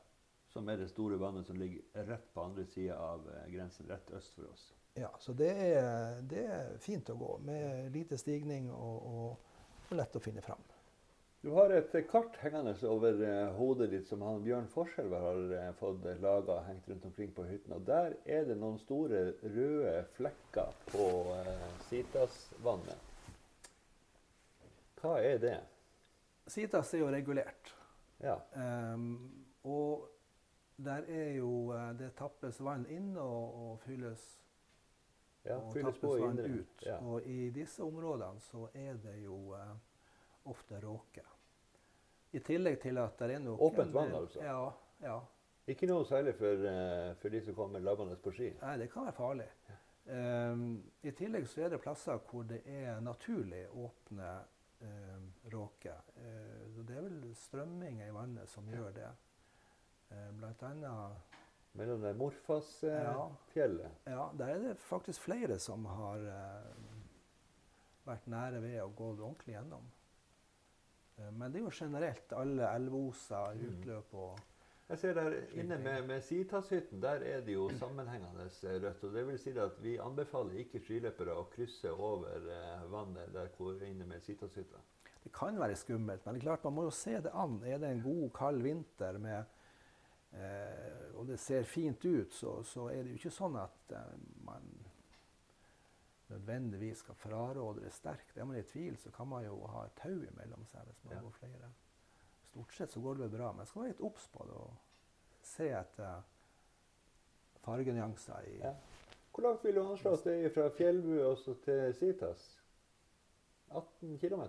Som 0.49 0.69
er 0.69 0.77
det 0.77 0.89
store 0.89 1.17
vannet 1.19 1.45
som 1.45 1.55
ligger 1.57 1.81
rett 2.07 2.33
på 2.33 2.41
andre 2.41 2.65
sida 2.65 2.95
av 2.97 3.27
eh, 3.29 3.49
grensen, 3.53 3.87
rett 3.89 4.11
øst 4.11 4.35
for 4.35 4.47
oss. 4.53 4.73
Ja, 4.97 5.11
så 5.19 5.33
det 5.37 5.51
er, 5.53 6.19
det 6.27 6.43
er 6.49 6.75
fint 6.81 7.09
å 7.09 7.15
gå 7.19 7.37
med 7.45 7.93
lite 7.93 8.17
stigning 8.17 8.71
og, 8.73 8.97
og, 9.13 9.55
og 9.89 9.97
lett 9.97 10.17
å 10.17 10.21
finne 10.23 10.43
fram. 10.43 10.61
Du 11.39 11.53
har 11.55 11.71
et 11.71 11.93
kart 12.09 12.35
hengende 12.41 12.73
over 12.83 13.21
eh, 13.23 13.53
hodet 13.55 13.87
ditt 13.93 14.09
som 14.09 14.25
han 14.27 14.41
Bjørn 14.43 14.67
Forskjelver 14.73 15.21
har 15.23 15.53
eh, 15.55 15.69
fått 15.79 16.03
laga 16.19 16.57
og 16.57 16.65
hengt 16.67 16.89
rundt 16.91 17.05
omkring 17.07 17.31
på 17.31 17.45
hytten. 17.47 17.77
Og 17.77 17.85
der 17.87 18.17
er 18.27 18.43
det 18.49 18.57
noen 18.59 18.75
store 18.81 19.21
røde 19.45 19.93
flekker 20.17 20.75
på 20.91 21.05
eh, 21.37 21.69
Sitasvannet. 21.87 23.07
Hva 24.99 25.15
er 25.23 25.39
det? 25.39 25.57
Sitas 26.49 26.91
er 26.93 27.05
jo 27.05 27.11
regulert. 27.13 27.71
Ja. 28.19 28.35
Um, 28.51 29.45
og 29.63 30.09
der 30.75 31.07
er 31.07 31.31
jo 31.37 31.71
eh, 31.71 31.93
Det 31.99 32.13
tappes 32.19 32.59
vann 32.63 32.85
inn 32.91 33.13
og, 33.17 33.55
og 33.63 33.79
fylles, 33.85 34.38
ja 35.43 35.57
og 35.57 35.73
fylles 35.73 35.97
på 36.01 36.17
i 36.17 36.21
vann 36.21 36.39
indre. 36.39 36.61
ut. 36.61 36.85
Ja. 36.85 36.97
Og 36.97 37.27
i 37.27 37.49
disse 37.55 37.83
områdene 37.83 38.43
så 38.43 38.67
er 38.73 38.99
det 39.03 39.15
jo 39.23 39.37
eh, 39.55 39.75
ofte 40.51 40.79
råke. 40.83 41.25
I 42.31 42.39
tillegg 42.45 42.79
til 42.81 42.97
at 43.01 43.17
det 43.19 43.35
er 43.35 43.41
noe 43.41 43.57
Åpent 43.69 43.93
vann, 43.93 44.13
altså? 44.13 44.41
Ja. 44.45 44.59
ja. 45.01 45.17
Ikke 45.69 45.87
noe 45.89 46.05
særlig 46.05 46.35
for, 46.37 46.61
uh, 46.65 47.15
for 47.21 47.33
de 47.33 47.41
som 47.45 47.55
kommer 47.57 47.81
labbende 47.81 48.17
på 48.21 48.33
ski. 48.33 48.51
Nei, 48.61 48.75
det 48.81 48.89
kan 48.93 49.07
være 49.07 49.17
farlig. 49.17 49.47
Um, 50.09 50.61
I 51.05 51.11
tillegg 51.17 51.45
så 51.49 51.65
er 51.65 51.73
det 51.73 51.81
plasser 51.81 52.21
hvor 52.29 52.45
det 52.49 52.63
er 52.65 53.01
naturlig 53.05 53.63
åpne 53.77 54.29
um, 54.81 55.27
råker. 55.53 56.05
Uh, 56.17 56.79
det 56.85 56.97
er 56.97 57.05
vel 57.05 57.33
strømminger 57.37 58.09
i 58.09 58.15
vannet 58.15 58.49
som 58.49 58.69
gjør 58.69 58.93
det. 58.97 59.09
Uh, 60.09 60.29
annet 60.69 61.38
Mellom 61.77 62.01
det 62.01 62.15
Ja. 63.03 63.29
Eh, 64.05 64.11
Ja, 64.11 64.29
der 64.37 64.47
er 64.55 64.59
det 64.59 64.77
faktisk 64.81 65.21
flere 65.21 65.59
som 65.59 65.85
har 65.85 66.17
eh, 66.17 66.75
vært 68.07 68.27
nære 68.27 68.61
ved 68.63 68.81
å 68.81 68.89
gå 68.95 69.11
ordentlig 69.13 69.53
gjennom. 69.55 69.85
Eh, 71.19 71.31
men 71.31 71.51
det 71.51 71.61
er 71.61 71.65
jo 71.67 71.71
generelt 71.85 72.33
alle 72.33 72.69
elveoser, 72.75 73.53
Mm. 73.55 73.67
utløp 73.69 74.13
og 74.13 74.39
Jeg 74.89 74.97
ser 74.97 75.13
der 75.13 75.35
inne 75.53 75.77
med, 75.77 76.07
med 76.07 76.21
Sitashytten, 76.23 76.99
der 77.01 77.21
er 77.21 77.41
det 77.45 77.53
jo 77.53 77.69
sammenhengende 77.83 78.47
eh, 78.63 78.79
rødt. 78.81 79.03
og 79.03 79.13
Det 79.13 79.27
vil 79.27 79.37
si 79.39 79.51
at 79.57 79.77
vi 79.83 79.97
anbefaler 80.01 80.57
ikke 80.63 80.79
skiløpere 80.81 81.35
å 81.37 81.43
krysse 81.53 81.91
over 81.93 82.49
eh, 82.49 82.87
vannet 82.91 83.29
der 83.33 83.47
hvor 83.57 83.77
inne 83.85 84.05
med 84.09 84.21
Sitashytta. 84.25 84.81
Det 85.23 85.31
kan 85.35 85.59
være 85.59 85.75
skummelt, 85.75 86.25
men 86.25 86.33
det 86.35 86.41
er 86.41 86.45
klart 86.47 86.63
man 86.63 86.73
må 86.73 86.83
jo 86.87 86.89
se 86.95 87.11
det 87.21 87.29
an. 87.33 87.61
Er 87.63 87.77
det 87.77 87.89
en 87.91 88.01
god, 88.01 88.29
kald 88.33 88.61
vinter 88.63 89.17
med, 89.19 89.43
eh, 90.33 91.15
og 91.15 91.27
det 91.27 91.39
ser 91.39 91.63
fint 91.63 92.05
ut, 92.05 92.33
så, 92.33 92.63
så 92.63 92.87
er 92.89 93.03
det 93.03 93.11
jo 93.15 93.19
ikke 93.21 93.31
sånn 93.35 93.55
at 93.59 93.91
eh, 93.95 94.15
man 94.45 94.69
nødvendigvis 96.29 96.97
skal 97.03 97.15
fraråde 97.17 97.81
det 97.83 97.93
sterkt. 97.93 98.37
Er 98.37 98.45
man 98.45 98.59
i 98.59 98.63
tvil, 98.63 98.97
så 99.01 99.11
kan 99.11 99.27
man 99.27 99.43
jo 99.45 99.57
ha 99.73 99.85
et 99.87 99.95
tau 99.97 100.13
imellom 100.13 100.65
seg 100.69 100.85
hvis 100.85 101.03
man 101.05 101.15
Ja. 101.17 101.21
går 101.25 101.31
flere. 101.39 101.71
Stort 102.49 102.73
sett 102.73 102.91
så 102.91 103.01
går 103.01 103.15
det 103.17 103.23
vel 103.27 103.33
bra, 103.39 103.47
men 103.51 103.57
man 103.63 103.65
skal 103.65 103.81
være 103.81 103.91
litt 103.95 104.01
obs 104.05 104.27
på 104.33 104.45
det 104.45 104.53
og 104.53 104.77
se 105.41 105.69
etter 105.73 106.21
fargenyanser 107.65 108.47
i 108.53 108.57
Ja. 108.61 108.73
Hvor 109.33 109.43
langt 109.45 109.63
vil 109.63 109.75
du 109.75 109.81
anslå 109.85 110.13
at 110.13 110.23
det 110.25 110.45
er 110.45 110.49
fra 110.53 110.69
Fjellbu 110.69 111.13
og 111.23 111.43
til 111.63 111.93
Sitas? 111.95 112.45
18 113.69 114.17
km? 114.19 114.41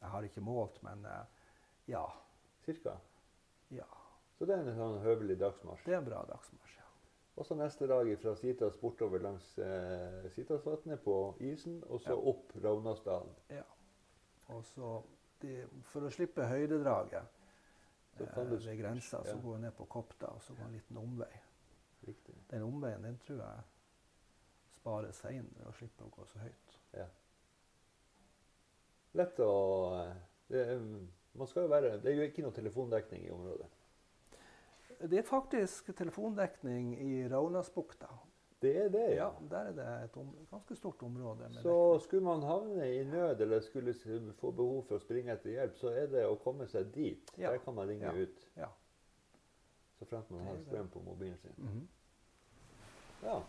Jeg 0.00 0.10
har 0.10 0.22
ikke 0.26 0.40
målt, 0.40 0.82
men 0.82 1.04
eh, 1.04 1.24
ja. 1.88 2.04
Cirka. 2.64 2.96
Ja. 3.70 3.84
Så 4.42 4.46
det 4.48 4.54
er 4.58 4.64
en 4.66 4.74
sånn 4.74 4.96
høvelig 5.04 5.36
dagsmarsj. 5.38 5.84
Det 5.86 5.92
er 5.94 6.00
en 6.00 6.06
bra 6.08 6.24
dagsmarsj. 6.26 6.72
ja. 6.80 6.86
Og 7.38 7.46
så 7.46 7.54
neste 7.54 7.86
dag 7.86 8.08
fra 8.18 8.32
Sitas 8.36 8.74
bortover 8.80 9.22
langs 9.22 9.52
eh, 9.62 10.24
Sitasvatnet 10.34 10.98
på 11.04 11.14
isen, 11.46 11.76
og 11.86 12.00
så 12.02 12.10
Ja. 12.10 12.16
opp 12.32 12.50
Raunasdalen. 12.64 13.30
Ja. 13.54 13.62
Og 14.48 14.64
så 14.64 15.02
de, 15.40 15.62
For 15.84 16.00
å 16.02 16.10
slippe 16.10 16.42
høydedraget 16.50 17.22
Så 18.18 18.24
eh, 18.24 18.34
kan 18.34 18.50
du- 18.50 18.56
ved 18.56 18.78
grensa, 18.80 19.22
så 19.22 19.36
ja. 19.36 19.40
går 19.44 19.52
jeg 19.54 19.60
ned 19.62 19.72
på 19.78 19.86
Kopta 19.88 20.26
og 20.34 20.42
så 20.42 20.54
går 20.58 20.64
en 20.66 20.72
liten 20.72 20.96
omvei. 20.98 21.30
Riktig. 22.06 22.34
Den 22.50 22.62
omveien 22.62 23.02
den 23.02 23.18
tror 23.18 23.38
jeg 23.38 23.62
sparer 24.72 25.12
seg 25.12 25.36
inn 25.38 25.54
ved 25.56 25.66
å 25.68 25.72
slippe 25.72 26.04
å 26.04 26.10
gå 26.10 26.26
så 26.26 26.38
høyt. 26.42 26.78
Ja. 26.98 27.06
Lett 29.14 29.38
å 29.38 29.52
eh, 30.02 30.16
det, 30.48 30.66
man 31.34 31.46
skal 31.46 31.62
jo 31.62 31.68
være, 31.68 31.94
det 32.02 32.10
er 32.12 32.16
jo 32.18 32.26
ikke 32.28 32.42
noe 32.42 32.52
telefondekning 32.56 33.24
i 33.26 33.30
området. 33.30 33.70
Det 35.10 35.18
er 35.18 35.22
faktisk 35.26 35.90
telefondekning 35.96 36.92
i 37.02 37.28
Raunasbukta. 37.28 38.06
Det 38.62 38.76
er 38.84 38.88
det, 38.94 39.06
Ja, 39.16 39.24
ja. 39.24 39.30
der 39.50 39.56
er 39.58 39.72
det 39.72 39.86
et 40.04 40.18
ganske 40.50 40.76
stort 40.76 41.02
område. 41.02 41.48
Med 41.48 41.62
Så 41.62 41.98
skulle 42.04 42.22
man 42.22 42.42
havne 42.42 42.86
i 42.94 43.04
nød 43.04 43.40
eller 43.40 43.60
skulle 43.60 43.94
få 44.38 44.50
behov 44.50 44.84
for 44.86 44.94
å 44.96 45.02
springe 45.02 45.32
etter 45.34 45.50
hjelp, 45.50 45.74
så 45.80 45.90
er 45.90 46.06
det 46.06 46.22
å 46.28 46.36
komme 46.38 46.68
seg 46.70 46.92
dit. 46.94 47.32
Ja. 47.38 47.50
Der 47.50 47.58
kan 47.58 47.74
man 47.74 47.88
ringe 47.88 48.06
Ja. 48.06 48.12
ut. 48.22 48.46
Ja. 48.56 48.68
Så 49.98 50.04
fremt 50.06 50.30
man 50.30 50.46
har 50.46 50.56
strøm 50.62 50.88
på 50.88 51.02
mobilen 51.04 51.38
sin. 51.38 51.52
Mhm. 51.58 51.88
Ja. 53.22 53.42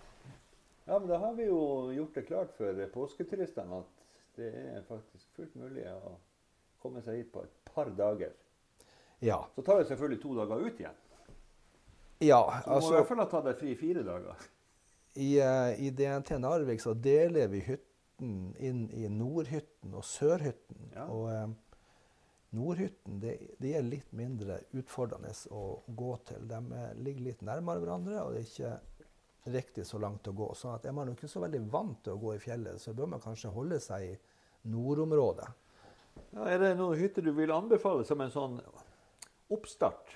ja, 0.87 0.99
men 0.99 1.07
da 1.09 1.17
har 1.17 1.33
vi 1.33 1.43
jo 1.45 1.91
gjort 1.91 2.13
det 2.15 2.25
klart 2.27 2.51
for 2.57 2.85
påsketuristene 2.93 3.77
at 3.79 3.85
det 4.35 4.49
er 4.55 4.81
faktisk 4.81 5.29
fullt 5.35 5.55
mulig 5.55 5.85
å 5.93 6.15
komme 6.81 7.01
seg 7.01 7.15
hit 7.17 7.31
på 7.31 7.43
et 7.43 7.65
par 7.65 7.85
dager. 7.89 8.31
ja. 9.21 9.45
Så 9.55 9.61
tar 9.61 9.77
det 9.79 9.87
selvfølgelig 9.87 10.21
to 10.21 10.33
dager 10.35 10.55
ut 10.65 10.79
igjen. 10.79 10.95
Ja 12.23 12.41
altså, 12.65 12.79
du 12.79 12.85
må 12.85 12.93
i 12.93 12.99
hvert 12.99 13.09
fall 13.11 13.23
ha 13.23 13.29
tatt 13.31 13.49
deg 13.49 13.59
fri 13.59 13.75
fire 13.79 14.05
dager. 14.07 14.45
I, 15.13 15.29
eh, 15.39 15.81
I 15.85 15.91
DNT 15.93 16.37
Narvik 16.41 16.81
så 16.81 16.95
deler 16.97 17.51
vi 17.51 17.61
hytten 17.67 18.53
inn 18.57 18.87
i 18.93 19.05
Nordhytten 19.11 19.93
og 19.93 20.05
Sørhytten. 20.07 20.89
Ja. 20.95 21.05
Og 21.13 21.27
eh, 21.33 21.51
Nordhytten 22.57 23.19
det, 23.21 23.35
det, 23.61 23.75
er 23.77 23.85
litt 23.85 24.11
mindre 24.13 24.59
utfordrende 24.77 25.33
å 25.53 25.83
gå 25.87 26.15
til. 26.29 26.47
De 26.49 26.59
eh, 26.79 26.89
ligger 27.05 27.29
litt 27.29 27.45
nærmere 27.45 27.83
hverandre, 27.83 28.23
og 28.23 28.33
det 28.33 28.43
er 28.43 28.49
ikke 28.49 29.53
riktig 29.53 29.85
så 29.85 29.99
langt 30.01 30.27
å 30.29 30.35
gå. 30.37 30.49
Så 30.57 30.77
er 30.79 30.95
man 30.95 31.11
ikke 31.13 31.29
så 31.29 31.43
veldig 31.43 31.61
vant 31.73 32.01
til 32.05 32.15
å 32.15 32.21
gå 32.21 32.35
i 32.35 32.41
fjellet, 32.41 32.81
så 32.81 32.95
bør 32.97 33.13
man 33.15 33.23
kanskje 33.23 33.53
holde 33.53 33.79
seg 33.83 34.07
i 34.07 34.15
nordområdet. 34.73 35.49
Ja, 36.33 36.45
er 36.47 36.61
det 36.61 36.73
noen 36.77 36.97
hytter 36.97 37.25
du 37.25 37.33
vil 37.35 37.53
anbefale 37.53 38.05
som 38.05 38.21
en 38.21 38.33
sånn 38.33 38.59
oppstart? 39.53 40.13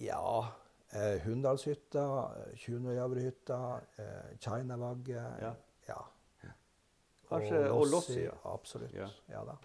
Ja, 0.00 0.48
eh, 0.92 1.20
Hunndalshytta, 1.24 2.06
eh, 2.36 2.54
Tjunøyavrehytta, 2.58 3.80
eh, 3.96 4.38
Chinavagge. 4.38 5.24
Ja. 5.42 5.54
ja. 5.88 6.00
Kanskje 7.30 7.66
og 7.70 7.86
Lossi, 7.86 8.22
ja. 8.24 8.34
Absolutt. 8.44 8.94
Ja. 8.94 9.08
Ja. 9.30 9.44
da. 9.46 9.56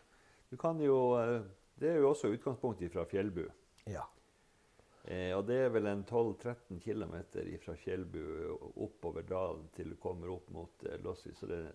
Du 0.52 0.58
kan 0.58 0.82
jo, 0.82 1.18
eh, 1.18 1.42
det 1.76 1.90
er 1.90 1.96
jo 2.04 2.10
også 2.10 2.30
utgangspunkt 2.34 2.84
fra 2.94 3.06
Fjellbu. 3.10 3.48
Ja. 3.90 4.04
Eh, 5.06 5.38
og 5.38 5.46
det 5.48 5.58
er 5.66 5.74
vel 5.74 5.90
en 5.90 6.04
12-13 6.06 6.80
km 6.82 7.16
fra 7.62 7.76
Fjellbu 7.78 8.22
oppover 8.82 9.22
dalen 9.22 9.68
til 9.76 9.94
du 9.94 10.00
kommer 10.02 10.32
opp 10.34 10.50
mot 10.54 10.86
eh, 10.90 10.98
Lossi. 11.04 11.34
Så 11.34 11.50
det 11.50 11.60
er 11.62 11.74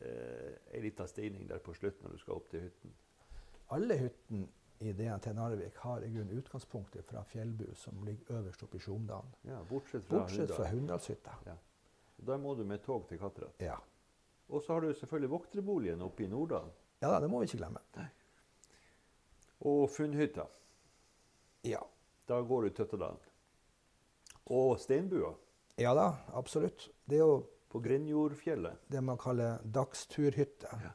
eh, 0.00 0.54
ei 0.76 0.84
lita 0.84 1.06
stigning 1.08 1.48
der 1.48 1.60
på 1.64 1.74
slutten 1.76 2.06
når 2.06 2.16
du 2.16 2.22
skal 2.22 2.38
opp 2.40 2.48
til 2.52 2.64
hytten. 2.68 2.94
Alle 3.76 3.98
hyttene 4.00 4.48
ideen 4.88 5.20
til 5.20 5.34
Narvik 5.36 5.76
har 5.84 6.04
i 6.04 6.10
grunn 6.14 6.30
utgangspunktet 6.38 7.04
fra 7.04 7.22
Fjellbu, 7.28 7.74
som 7.76 8.00
ligger 8.04 8.38
øverst 8.38 8.62
oppe 8.64 8.78
i 8.78 8.80
Sjomdalen. 8.80 9.34
Ja, 9.44 9.58
bortsett 9.68 10.06
fra 10.06 10.18
Bortsett 10.22 10.50
fra 10.50 10.64
Hunndal. 10.64 10.76
Hunndalshytta. 10.76 11.36
Ja. 11.46 11.56
Da 12.16 12.36
må 12.36 12.54
du 12.54 12.64
med 12.64 12.82
tog 12.84 13.08
til 13.08 13.18
Katterat. 13.18 13.60
Ja. 13.60 13.76
Og 14.48 14.62
så 14.62 14.72
har 14.72 14.80
du 14.80 14.94
selvfølgelig 14.94 15.30
vokterboligen 15.30 16.02
oppe 16.02 16.24
i 16.24 16.26
Norddal. 16.28 16.72
ja 17.00 17.20
det 17.20 17.30
må 17.30 17.40
vi 17.40 17.44
ikke 17.48 17.60
glemme. 17.62 18.08
Og 19.60 19.90
funnhytta. 19.90 20.46
Ja. 21.64 21.80
Da 22.28 22.40
går 22.40 22.62
du 22.62 22.68
Tøtterdalen. 22.70 23.20
Og 24.46 24.80
Steinbua 24.80 25.34
ja 25.80 25.94
da, 25.94 26.10
absolutt. 26.36 26.90
Det 27.04 27.16
er 27.16 27.24
jo 27.24 27.36
på 27.72 27.80
Grenjordfjellet. 27.80 28.82
det 28.86 29.00
man 29.00 29.18
kaller 29.18 29.62
dagsturhytte. 29.64 30.68
Ja. 30.72 30.90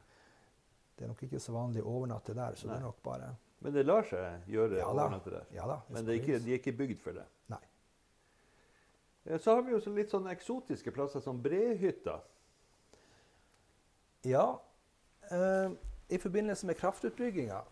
Det 0.96 1.04
er 1.04 1.08
nok 1.08 1.22
ikke 1.26 1.40
så 1.42 1.52
vanlig 1.52 1.82
å 1.82 1.90
overnatte 1.98 2.34
der, 2.36 2.54
så 2.54 2.68
det 2.68 2.76
er 2.76 2.84
nok 2.84 3.02
bare 3.02 3.32
Men 3.64 3.72
det 3.72 3.86
lar 3.86 4.02
seg 4.04 4.44
gjøre 4.52 4.78
Ja 4.78 4.86
å 4.86 4.92
overnatte 4.94 5.30
der. 5.32 5.46
Ja 5.56 5.66
da. 5.66 5.78
Men 5.90 6.04
det 6.04 6.14
er 6.14 6.20
ikke, 6.22 6.38
de 6.44 6.52
er 6.52 6.58
ikke 6.60 6.76
bygd 6.76 7.00
for 7.02 7.16
det. 7.16 7.24
Nei. 7.48 7.60
Eh, 9.26 9.38
Så 9.40 9.54
har 9.54 9.62
vi 9.62 9.72
jo 9.72 9.80
litt 9.96 10.10
sånne 10.12 10.30
eksotiske 10.34 10.92
plasser 10.92 11.20
som 11.24 11.40
Brehytta. 11.42 12.18
Ja, 14.26 14.60
eh, 15.30 15.70
i 16.08 16.18
forbindelse 16.18 16.66
med 16.66 16.76
kraftutbygginga 16.78 17.62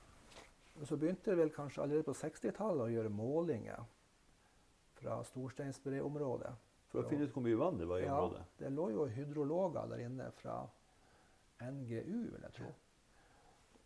så 0.85 0.97
begynte 0.99 1.31
det 1.31 1.37
vel 1.38 1.50
kanskje 1.55 1.83
allerede 1.85 2.07
på 2.09 2.14
60-tallet 2.19 2.88
å 2.88 2.91
gjøre 2.91 3.11
målinger 3.14 3.85
fra 4.99 5.21
Storsteinsbre-området. 5.29 6.50
For 6.91 7.03
å 7.03 7.09
finne 7.11 7.26
ut 7.29 7.35
hvor 7.35 7.43
mye 7.45 7.59
vann 7.59 7.79
det 7.79 7.87
var 7.91 7.99
i 8.03 8.07
Ja, 8.07 8.17
området. 8.19 8.43
det 8.59 8.71
lå 8.75 8.88
jo 8.95 9.05
hydrologer 9.11 9.87
der 9.91 10.03
inne 10.03 10.31
fra 10.38 10.57
NGU, 11.62 12.31
vil 12.33 12.43
jeg 12.43 12.53
tro. 12.59 12.73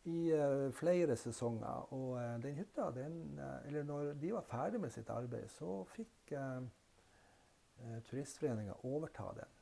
I 0.09 0.19
eh, 0.33 0.65
flere 0.77 1.17
sesonger. 1.21 1.93
Og 1.97 2.17
eh, 2.21 2.35
den 2.45 2.59
hytta, 2.59 2.91
den, 2.97 3.21
eh, 3.39 3.69
eller 3.69 3.87
når 3.89 4.13
de 4.21 4.33
var 4.35 4.47
ferdig 4.49 4.81
med 4.83 4.95
sitt 4.95 5.11
arbeid, 5.13 5.49
så 5.53 5.83
fikk 5.93 6.33
uh, 6.37 6.65
Turistforeninga 8.09 8.75
overta 8.89 9.31
den. 9.37 9.59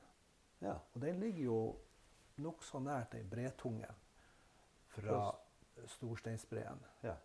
Ja. 0.64 0.78
Og 0.94 1.02
den 1.02 1.20
ligger 1.20 1.42
jo 1.44 1.60
nokså 2.40 2.80
nært 2.84 3.16
ei 3.16 3.24
bretunge 3.28 3.88
fra 4.96 5.30
Storsteinsbreen. 5.96 6.80
Ja. 7.04 7.16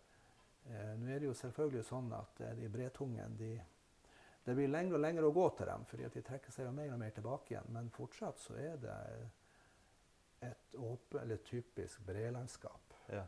Eh, 0.64 0.94
Nå 0.98 1.10
er 1.10 1.20
det 1.20 1.28
jo 1.30 1.36
selvfølgelig 1.36 1.84
sånn 1.88 2.10
at 2.14 2.40
eh, 2.44 2.56
de 2.58 2.68
bretungene 2.70 3.38
de, 3.38 3.52
Det 4.42 4.54
blir 4.58 4.70
lengre 4.70 4.98
og 4.98 5.04
lengre 5.04 5.28
å 5.28 5.34
gå 5.34 5.44
til 5.54 5.68
dem, 5.70 5.84
fordi 5.86 6.04
at 6.06 6.14
de 6.18 6.22
trekker 6.26 6.50
seg 6.50 6.66
jo 6.66 6.72
mer 6.74 6.90
og 6.90 6.98
mer 6.98 7.12
tilbake 7.14 7.52
igjen. 7.54 7.68
Men 7.70 7.92
fortsatt 7.94 8.40
så 8.42 8.56
er 8.58 8.80
det 8.82 8.96
et 10.48 10.74
åpent, 10.74 11.20
eller 11.22 11.38
typisk 11.46 12.02
brelandskap. 12.06 12.91
Ja. 13.08 13.24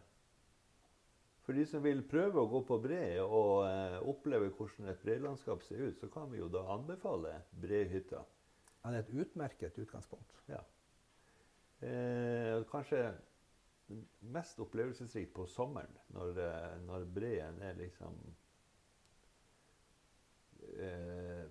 For 1.45 1.53
de 1.53 1.67
som 1.69 1.83
vil 1.85 2.01
prøve 2.09 2.41
å 2.41 2.49
gå 2.49 2.63
på 2.65 2.79
bre 2.81 3.03
og 3.21 3.67
eh, 3.67 3.99
oppleve 4.09 4.49
hvordan 4.57 4.89
et 4.89 5.03
brelandskap 5.05 5.65
ser 5.67 5.83
ut, 5.85 5.99
så 6.01 6.09
kan 6.13 6.31
vi 6.33 6.41
jo 6.41 6.49
da 6.49 6.63
anbefale 6.73 7.35
Brehytta. 7.61 8.23
Ja, 8.81 8.93
det 8.93 8.97
er 8.97 9.03
et 9.03 9.27
utmerket 9.27 9.79
utgangspunkt. 9.83 10.39
Ja. 10.49 10.63
Eh, 11.85 12.63
kanskje 12.71 13.03
mest 14.33 14.61
opplevelsesrikt 14.65 15.35
på 15.37 15.45
sommeren, 15.47 15.93
når, 16.17 16.39
eh, 16.41 16.79
når 16.87 17.05
breen 17.13 17.61
er 17.63 17.77
liksom 17.77 18.17
eh, 20.81 21.45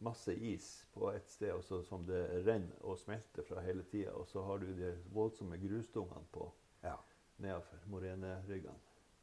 masse 0.00 0.32
is 0.32 0.86
på 0.94 1.10
ett 1.12 1.28
sted, 1.28 1.52
også, 1.52 1.82
som 1.84 2.06
det 2.08 2.22
renner 2.46 2.80
og 2.84 2.98
smelter 2.98 3.44
fra 3.44 3.60
hele 3.64 3.84
tida. 3.92 4.16
Og 4.16 4.28
så 4.28 4.44
har 4.48 4.64
du 4.64 4.72
de 4.80 4.94
voldsomme 5.12 5.60
grusdungene 5.60 6.24
på 6.32 6.48
Ja. 6.82 6.96
Nedenfor 7.42 7.82
moreneryggene. 7.92 8.78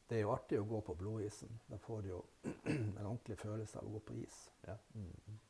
Det 0.08 0.18
er 0.18 0.26
jo 0.26 0.34
artig 0.34 0.60
å 0.60 0.66
gå 0.68 0.80
på 0.84 0.94
blodisen. 1.00 1.50
Da 1.70 1.78
får 1.80 2.02
du 2.04 2.10
jo 2.12 2.20
en 2.70 3.06
ordentlig 3.06 3.38
følelse 3.40 3.80
av 3.80 3.88
å 3.88 3.94
gå 3.96 4.02
på 4.10 4.18
is. 4.20 4.38
Ja. 4.66 4.76
Mm. 4.94 5.40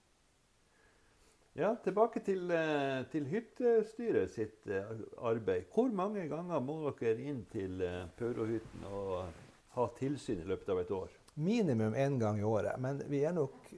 Ja, 1.55 1.71
tilbake 1.85 2.19
til, 2.27 2.51
eh, 2.51 3.05
til 3.13 3.27
hyttestyret 3.31 4.33
sitt 4.35 4.67
eh, 4.67 4.89
arbeid. 5.23 5.69
Hvor 5.75 5.91
mange 5.95 6.27
ganger 6.31 6.63
må 6.63 6.81
dere 6.99 7.29
inn 7.31 7.45
til 7.51 7.79
Pørohytten 7.79 8.15
Paurohytten 8.19 8.89
og 8.91 9.43
ha 9.75 9.87
tilsyn 9.99 10.43
i 10.43 10.49
løpet 10.51 10.73
av 10.75 10.81
et 10.83 10.91
år? 10.95 11.13
Minimum 11.35 11.95
én 11.99 12.19
gang 12.19 12.39
i 12.39 12.47
året, 12.47 12.79
men 12.79 13.03
vi 13.11 13.23
er 13.27 13.35
nok 13.35 13.71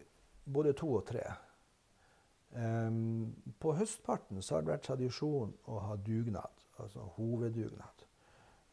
både 0.44 0.72
to 0.77 0.90
og 0.99 1.05
tre. 1.09 1.25
Um, 2.57 3.35
på 3.61 3.75
høstparten 3.77 4.40
så 4.42 4.57
har 4.57 4.64
det 4.64 4.72
vært 4.75 4.87
tradisjon 4.88 5.53
å 5.68 5.81
ha 5.88 5.96
dugnad, 6.01 6.64
altså 6.81 7.05
hoveddugnad. 7.16 7.96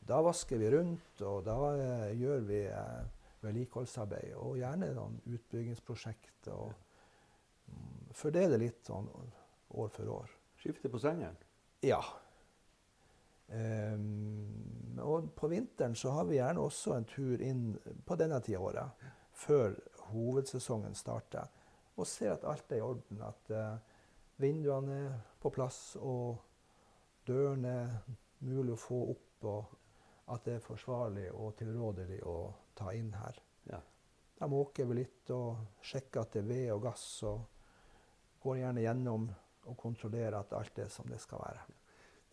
Da 0.07 0.19
vasker 0.21 0.59
vi 0.59 0.71
rundt, 0.71 1.21
og 1.23 1.45
da 1.45 1.57
eh, 1.79 2.09
gjør 2.19 2.41
vi 2.47 2.59
eh, 2.67 3.03
vedlikeholdsarbeid. 3.43 4.33
Og 4.41 4.57
gjerne 4.59 4.91
noen 4.97 5.19
utbyggingsprosjekt. 5.31 6.49
Og 6.51 6.73
mm, 7.71 8.11
fordeler 8.17 8.59
litt 8.61 8.83
sånn 8.87 9.07
år 9.07 9.93
for 9.93 10.11
år. 10.19 10.35
Skifte 10.59 10.91
på 10.91 10.99
sengen? 11.01 11.37
Ja. 11.83 12.01
Um, 13.53 14.95
og 15.03 15.27
på 15.37 15.49
vinteren 15.51 15.95
så 15.99 16.13
har 16.15 16.27
vi 16.29 16.37
gjerne 16.39 16.63
også 16.63 16.95
en 16.95 17.07
tur 17.09 17.41
inn 17.43 17.73
på 18.07 18.15
denne 18.17 18.39
tida 18.41 18.61
av 18.61 18.69
året, 18.69 19.03
før 19.35 19.75
hovedsesongen 20.13 20.95
starter, 20.97 21.49
og 21.99 22.07
ser 22.09 22.33
at 22.33 22.47
alt 22.49 22.71
er 22.71 22.79
i 22.79 22.85
orden. 22.85 23.21
At 23.27 23.51
uh, 23.51 23.75
vinduene 24.41 24.97
er 25.09 25.15
på 25.43 25.51
plass, 25.53 25.97
og 25.99 26.39
dørene 27.27 27.75
er 27.83 28.17
mulig 28.43 28.75
å 28.75 28.79
få 28.79 29.01
opp, 29.13 29.47
og 29.51 29.79
at 30.31 30.45
det 30.45 30.57
er 30.57 30.63
forsvarlig 30.63 31.27
og 31.33 31.55
tilrådelig 31.59 32.21
å 32.27 32.37
ta 32.77 32.93
inn 32.95 33.11
her. 33.17 33.39
Ja. 33.69 33.79
Da 34.39 34.47
måker 34.49 34.87
vi 34.89 35.01
litt 35.01 35.31
og 35.35 35.83
sjekker 35.83 36.23
at 36.23 36.35
det 36.35 36.43
er 36.43 36.49
ved 36.49 36.71
og 36.75 36.83
gass, 36.87 37.05
og 37.27 37.43
går 38.43 38.59
gjerne 38.63 38.83
gjennom 38.83 39.29
og 39.63 39.79
kontrollerer 39.79 40.39
at 40.39 40.53
alt 40.57 40.79
er 40.83 40.91
som 40.91 41.07
det 41.07 41.21
skal 41.23 41.43
være. 41.43 41.63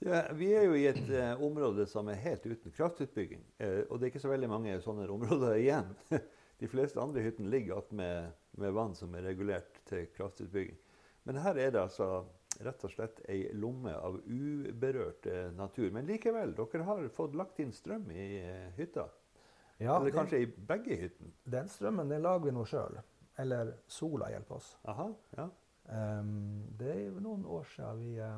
Ja, 0.00 0.22
vi 0.32 0.48
er 0.56 0.64
jo 0.64 0.76
i 0.78 0.86
et 0.88 1.10
eh, 1.12 1.42
område 1.44 1.84
som 1.86 2.08
er 2.08 2.22
helt 2.22 2.46
uten 2.48 2.72
kraftutbygging. 2.72 3.42
Eh, 3.60 3.82
og 3.84 3.98
det 3.98 4.06
er 4.06 4.12
ikke 4.14 4.22
så 4.22 4.32
veldig 4.32 4.48
mange 4.48 4.78
sånne 4.80 5.04
områder 5.12 5.58
igjen. 5.60 5.90
De 6.60 6.68
fleste 6.68 7.00
andre 7.00 7.22
hyttene 7.24 7.52
ligger 7.52 7.78
attmed 7.80 8.32
med 8.60 8.72
vann 8.76 8.96
som 8.96 9.12
er 9.16 9.26
regulert 9.28 9.82
til 9.88 10.08
kraftutbygging. 10.16 10.78
Men 11.28 11.40
her 11.44 11.60
er 11.60 11.74
det 11.74 11.82
altså 11.82 12.24
rett 12.64 12.84
og 12.84 12.92
slett 12.92 13.20
ei 13.28 13.50
lomme 13.56 13.92
av 13.96 14.18
uberørt 14.26 15.26
eh, 15.30 15.48
natur. 15.56 15.90
Men 15.94 16.06
likevel, 16.08 16.54
dere 16.58 16.84
har 16.88 17.08
fått 17.14 17.34
lagt 17.38 17.58
inn 17.62 17.72
strøm 17.72 18.10
i 18.12 18.26
eh, 18.40 18.68
hytta. 18.76 19.08
Ja, 19.80 19.96
Eller 19.96 20.10
den, 20.10 20.16
kanskje 20.18 20.42
i 20.44 20.46
begge 20.46 20.96
hyttene. 21.00 21.32
den 21.44 21.68
strømmen 21.72 22.10
den 22.12 22.22
lager 22.22 22.44
vi 22.50 22.52
nå 22.52 22.66
sjøl. 22.68 23.00
Eller 23.40 23.74
sola 23.88 24.28
hjelper 24.30 24.58
oss. 24.58 24.74
Aha, 24.92 25.08
ja. 25.38 25.48
Um, 25.90 26.66
det 26.78 26.90
er 26.92 27.14
noen 27.24 27.46
år 27.50 27.64
siden 27.72 28.02
vi, 28.04 28.10
eh, 28.20 28.36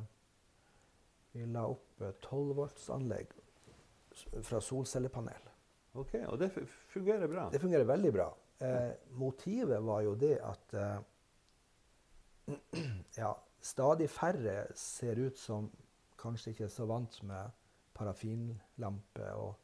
vi 1.35 1.47
la 1.53 1.67
opp 1.69 2.05
et 2.07 2.21
12 2.23 2.55
voltsanlegg 2.57 3.35
fra 4.47 4.61
solcellepanel. 4.63 5.51
Ok, 5.99 6.15
Og 6.29 6.39
det 6.41 6.49
fungerer 6.89 7.29
bra? 7.29 7.49
Det 7.53 7.61
fungerer 7.61 7.85
veldig 7.85 8.13
bra. 8.13 8.31
Eh, 8.63 8.93
motivet 9.19 9.83
var 9.83 10.01
jo 10.07 10.15
det 10.15 10.37
at 10.41 10.75
eh, 10.79 11.01
ja, 13.23 13.33
stadig 13.63 14.11
færre 14.11 14.67
ser 14.79 15.21
ut 15.23 15.39
som 15.39 15.71
kanskje 16.21 16.53
ikke 16.53 16.67
er 16.69 16.73
så 16.75 16.87
vant 16.91 17.19
med 17.27 17.55
parafinlampe 17.97 19.29
og 19.39 19.55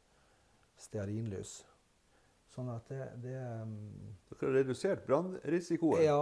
stearinlys. 0.79 1.59
Sånn 2.49 2.69
at 2.73 2.87
det, 2.89 3.05
det 3.23 3.35
um, 3.61 3.75
Dere 4.31 4.47
har 4.47 4.55
redusert 4.57 5.03
brannrisikoen? 5.05 6.01
Ja, 6.01 6.17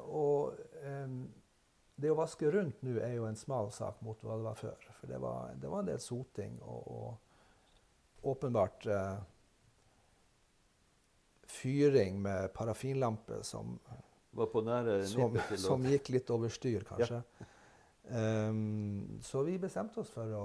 og, 0.00 0.60
em, 0.86 1.18
det 2.00 2.10
å 2.10 2.16
vaske 2.18 2.48
rundt 2.50 2.80
nå 2.82 2.96
er 2.98 3.18
jo 3.18 3.28
en 3.28 3.38
smal 3.38 3.70
sak 3.74 4.00
mot 4.02 4.18
hva 4.24 4.38
det 4.38 4.46
var 4.46 4.58
før. 4.58 4.88
For 5.00 5.10
det 5.10 5.20
var, 5.22 5.52
det 5.60 5.70
var 5.70 5.84
en 5.84 5.90
del 5.92 6.00
soting 6.02 6.56
og, 6.62 6.88
og 6.88 8.32
åpenbart 8.32 8.88
uh, 8.88 9.20
fyring 11.54 12.22
med 12.24 12.48
parafinlampe 12.56 13.42
som, 13.46 13.76
som, 15.08 15.36
som 15.60 15.84
gikk 15.88 16.10
litt 16.14 16.30
over 16.34 16.52
styr, 16.52 16.84
kanskje. 16.88 17.22
Em, 18.08 19.20
så 19.22 19.42
vi 19.42 19.56
bestemte 19.58 20.02
oss 20.02 20.10
for 20.12 20.32
å, 20.36 20.44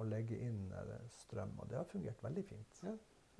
å 0.00 0.06
legge 0.08 0.38
inn 0.46 0.70
eh, 0.72 0.94
strøm, 1.24 1.52
og 1.60 1.68
det 1.68 1.76
har 1.76 1.88
fungert 1.90 2.22
veldig 2.24 2.44
fint. 2.46 2.80
Ja. 2.86 2.94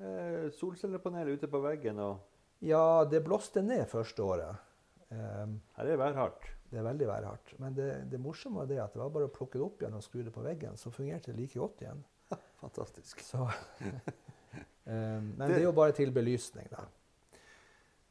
eh, 0.05 0.51
solcellepanel 0.59 1.35
ute 1.37 1.49
på 1.51 1.62
veggen, 1.64 2.03
og 2.05 2.64
Ja, 2.64 3.05
det 3.09 3.25
blåste 3.25 3.62
ned 3.64 3.87
første 3.90 4.25
året. 4.25 4.71
Um, 5.11 5.59
her 5.77 5.90
er 5.93 5.99
værhardt. 6.01 6.47
Det 6.71 6.81
er 6.81 6.87
veldig 6.87 7.07
værhardt. 7.07 7.55
Men 7.61 7.75
det, 7.77 7.88
det 8.11 8.21
morsomme 8.21 8.62
var 8.62 8.71
det 8.71 8.81
at 8.83 8.95
det 8.95 9.03
var 9.03 9.12
bare 9.14 9.29
å 9.29 9.33
plukke 9.33 9.61
det 9.61 9.67
opp 9.67 9.83
igjen 9.83 9.97
og 9.99 10.05
skru 10.05 10.23
det 10.25 10.33
på 10.35 10.45
veggen, 10.45 10.79
så 10.81 10.90
fungerte 10.95 11.33
det 11.33 11.38
like 11.38 11.61
godt 11.61 11.85
igjen. 11.85 12.01
Fantastisk. 12.62 13.21
Så, 13.25 13.45
um, 13.45 15.29
men 15.38 15.45
det 15.45 15.61
er 15.61 15.67
jo 15.69 15.75
bare 15.77 15.95
til 15.97 16.12
belysning, 16.14 16.71
da. 16.73 16.87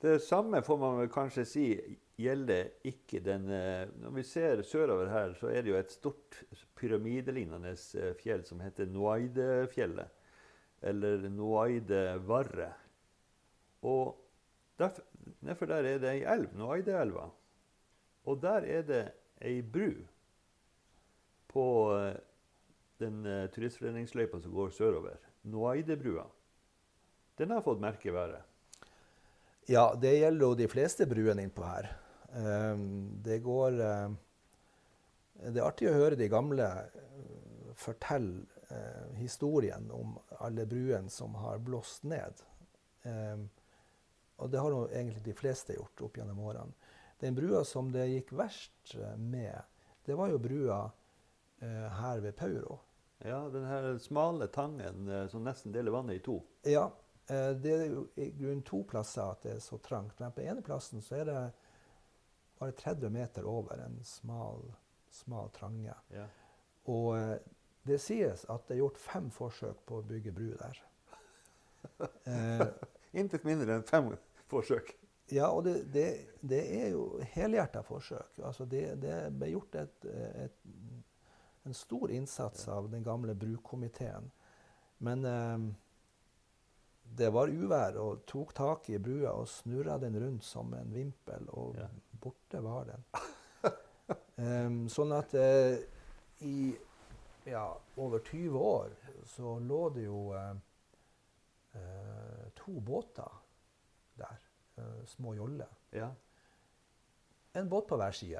Det 0.03 0.19
samme 0.19 0.59
får 0.61 0.77
man 0.77 0.97
vel 0.99 1.07
kanskje 1.07 1.43
si 1.47 1.67
gjelder 2.19 2.73
ikke 2.89 3.21
den 3.23 3.45
eh, 3.47 3.85
Når 4.01 4.11
vi 4.17 4.23
ser 4.27 4.63
sørover 4.67 5.07
her, 5.07 5.31
så 5.39 5.47
er 5.47 5.63
det 5.63 5.71
jo 5.71 5.77
et 5.79 5.95
stort 5.95 6.41
pyramidelignende 6.75 7.71
eh, 7.71 8.11
fjell 8.19 8.43
som 8.43 8.59
heter 8.59 8.91
Noaidefjellet. 8.91 10.11
eller 10.83 11.29
Noaide 11.29 12.19
Varre. 12.27 12.73
Og 13.81 14.19
derfor, 14.77 15.65
der 15.71 15.87
er 15.87 15.97
det 16.03 16.11
ei 16.11 16.25
elv, 16.27 16.51
Noaideelva. 16.51 17.29
Og 18.25 18.41
der 18.41 18.67
er 18.67 18.81
det 18.83 19.03
ei 19.39 19.61
bru 19.61 20.03
på 21.47 21.67
eh, 21.95 22.17
den 22.99 23.23
turistforeningsløypa 23.55 24.43
som 24.43 24.51
går 24.51 24.75
sørover. 24.75 25.15
Noaidebrua. 25.43 26.27
Den 27.39 27.55
har 27.55 27.63
fått 27.63 27.79
merke 27.79 28.11
været. 28.11 28.43
Ja, 29.65 29.93
det 30.01 30.17
gjelder 30.17 30.45
jo 30.45 30.55
de 30.59 30.67
fleste 30.67 31.05
bruene 31.07 31.45
innpå 31.45 31.63
her. 31.63 31.87
Ehm, 32.35 33.21
det 33.23 33.39
går 33.45 33.79
eh, 33.79 34.09
Det 35.33 35.59
er 35.59 35.67
artig 35.67 35.87
å 35.87 35.95
høre 35.95 36.17
de 36.19 36.27
gamle 36.31 36.65
eh, 36.67 37.69
fortelle 37.79 38.43
eh, 38.67 39.13
historien 39.21 39.87
om 39.91 40.17
alle 40.43 40.65
bruene 40.67 41.11
som 41.11 41.35
har 41.39 41.63
blåst 41.63 42.03
ned. 42.03 42.43
Ehm, 43.07 43.47
og 44.43 44.51
det 44.51 44.59
har 44.59 44.73
jo 44.73 44.81
egentlig 44.89 45.23
de 45.23 45.37
fleste 45.37 45.77
gjort 45.77 46.03
opp 46.09 46.19
gjennom 46.19 46.41
årene. 46.43 46.91
Den 47.23 47.37
brua 47.37 47.63
som 47.63 47.91
det 47.93 48.09
gikk 48.09 48.33
verst 48.35 48.97
med, 49.15 49.61
det 50.03 50.17
var 50.19 50.33
jo 50.33 50.41
brua 50.43 50.79
her 51.63 52.19
ved 52.19 52.35
Pauro. 52.35 52.81
Ja, 53.23 53.45
den 53.53 53.63
her 53.63 53.85
smale 54.03 54.49
tangen 54.51 55.07
som 55.31 55.45
nesten 55.45 55.71
deler 55.71 55.95
vannet 55.95 56.17
i 56.17 56.23
to. 56.25 56.41
Ja, 56.67 56.89
det 57.27 57.71
er 57.71 57.85
jo 57.87 58.07
i 58.19 58.29
grunnen 58.35 58.63
to 58.67 58.81
plasser 58.87 59.23
at 59.23 59.45
det 59.45 59.53
er 59.55 59.61
så 59.63 59.77
trangt. 59.79 60.19
Men 60.19 60.33
på 60.35 60.43
ene 60.43 60.63
plassen 60.65 61.01
så 61.01 61.21
er 61.21 61.29
det 61.29 61.41
bare 62.59 62.71
30 62.71 63.09
meter 63.09 63.45
over 63.47 63.79
en 63.85 63.99
smal, 64.03 64.63
smal 65.11 65.49
trange. 65.55 65.93
Ja. 66.13 66.25
Og 66.91 67.17
eh, 67.17 67.37
det 67.87 67.99
sies 68.01 68.45
at 68.51 68.67
det 68.67 68.77
er 68.77 68.83
gjort 68.83 68.99
fem 69.01 69.29
forsøk 69.33 69.81
på 69.87 69.99
å 69.99 70.07
bygge 70.07 70.35
bru 70.35 70.49
der. 70.57 70.81
Eh, 72.23 72.61
Intet 73.19 73.43
mindre 73.43 73.75
enn 73.75 73.83
fem 73.83 74.05
forsøk. 74.49 74.93
ja, 75.35 75.49
og 75.51 75.65
det, 75.65 75.73
det, 75.91 76.05
det 76.39 76.61
er 76.77 76.93
jo 76.93 77.19
helhjerta 77.33 77.81
forsøk. 77.83 78.39
Altså 78.39 78.65
det, 78.65 78.85
det 79.03 79.17
ble 79.35 79.49
gjort 79.51 79.75
et, 79.81 80.07
et, 80.45 80.55
en 81.67 81.75
stor 81.75 82.11
innsats 82.11 82.67
av 82.71 82.87
den 82.91 83.03
gamle 83.03 83.35
brukomiteen. 83.35 84.31
Men 85.03 85.27
eh, 85.27 85.67
det 87.17 87.29
var 87.33 87.51
uvær 87.51 87.97
og 88.01 88.23
tok 88.29 88.53
tak 88.57 88.89
i 88.89 88.97
brua 89.01 89.35
og 89.37 89.47
snurra 89.49 89.99
den 90.01 90.17
rundt 90.21 90.45
som 90.45 90.73
en 90.73 90.93
vimpel, 90.93 91.49
og 91.49 91.77
Ja. 91.77 91.87
borte 92.21 92.63
var 92.63 92.85
den. 92.89 93.03
um, 94.65 94.89
sånn 94.89 95.11
at 95.13 95.33
uh, 95.33 95.77
i 96.41 96.73
ja, 97.45 97.65
over 97.97 98.19
20 98.19 98.59
år 98.59 98.89
så 99.27 99.57
lå 99.59 99.81
det 99.95 100.05
jo 100.05 100.33
uh, 100.33 100.55
uh, 101.75 102.45
to 102.55 102.79
båter 102.79 103.39
der. 104.17 104.49
små 105.05 105.35
joller. 105.35 105.69
Ja. 105.91 106.07
En 107.53 107.69
båt 107.69 107.87
på 107.87 107.97
hver 107.97 108.11
side. 108.11 108.39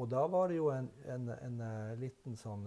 Og 0.00 0.08
da 0.08 0.22
var 0.26 0.48
det 0.48 0.56
jo 0.56 0.70
en, 0.72 0.88
en, 1.04 1.28
en, 1.28 1.58
liten 2.00 2.36
sånn 2.40 2.64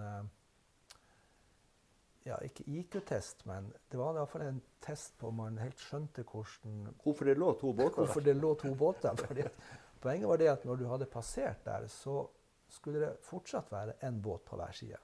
Ja, 2.26 2.40
ikke 2.42 2.64
IQ-test, 2.66 3.44
men 3.46 3.68
det 3.92 4.00
var 4.00 4.18
iallfall 4.18 4.48
en 4.48 4.62
test 4.82 5.14
på 5.22 5.30
om 5.30 5.44
man 5.44 5.60
helt 5.62 5.82
skjønte 5.82 6.24
hvordan 6.26 6.88
Hvorfor 7.04 7.30
det 7.30 7.36
lå 7.38 7.52
to 7.62 7.74
båter 7.78 8.02
Hvorfor 8.02 8.26
det 8.26 8.34
lå 8.40 8.54
to 8.58 8.72
båter. 8.76 9.20
Fordi 9.28 9.46
poenget 10.02 10.32
var 10.32 10.42
det 10.42 10.48
at 10.50 10.66
når 10.66 10.80
du 10.80 10.88
hadde 10.90 11.10
passert 11.12 11.62
der, 11.68 11.86
så 11.92 12.24
skulle 12.70 13.04
det 13.04 13.12
fortsatt 13.22 13.70
være 13.72 14.00
én 14.10 14.18
båt 14.22 14.42
på 14.46 14.58
hver 14.58 14.74
side. 14.74 14.98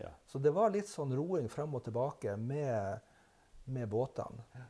Ja. 0.00 0.10
Så 0.26 0.42
det 0.42 0.50
var 0.52 0.74
litt 0.74 0.90
sånn 0.90 1.14
roing 1.16 1.46
fram 1.48 1.78
og 1.78 1.86
tilbake 1.86 2.34
med, 2.36 2.98
med 3.70 3.88
båtene. 3.88 4.66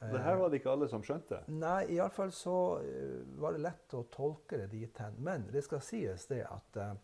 Det 0.00 0.24
her 0.24 0.38
var 0.40 0.48
det 0.48 0.62
ikke 0.62 0.72
alle 0.72 0.88
som 0.88 1.02
skjønte. 1.04 1.42
Nei, 1.52 1.84
iallfall 1.98 2.32
så 2.32 2.56
eh, 2.80 3.20
var 3.36 3.52
det 3.52 3.66
lett 3.66 3.92
å 3.92 4.06
tolke 4.08 4.56
det 4.62 4.70
dit 4.72 5.00
hen. 5.04 5.18
Men 5.20 5.44
det 5.52 5.66
skal 5.66 5.82
sies 5.84 6.24
det 6.30 6.40
at 6.48 6.78
eh, 6.80 6.94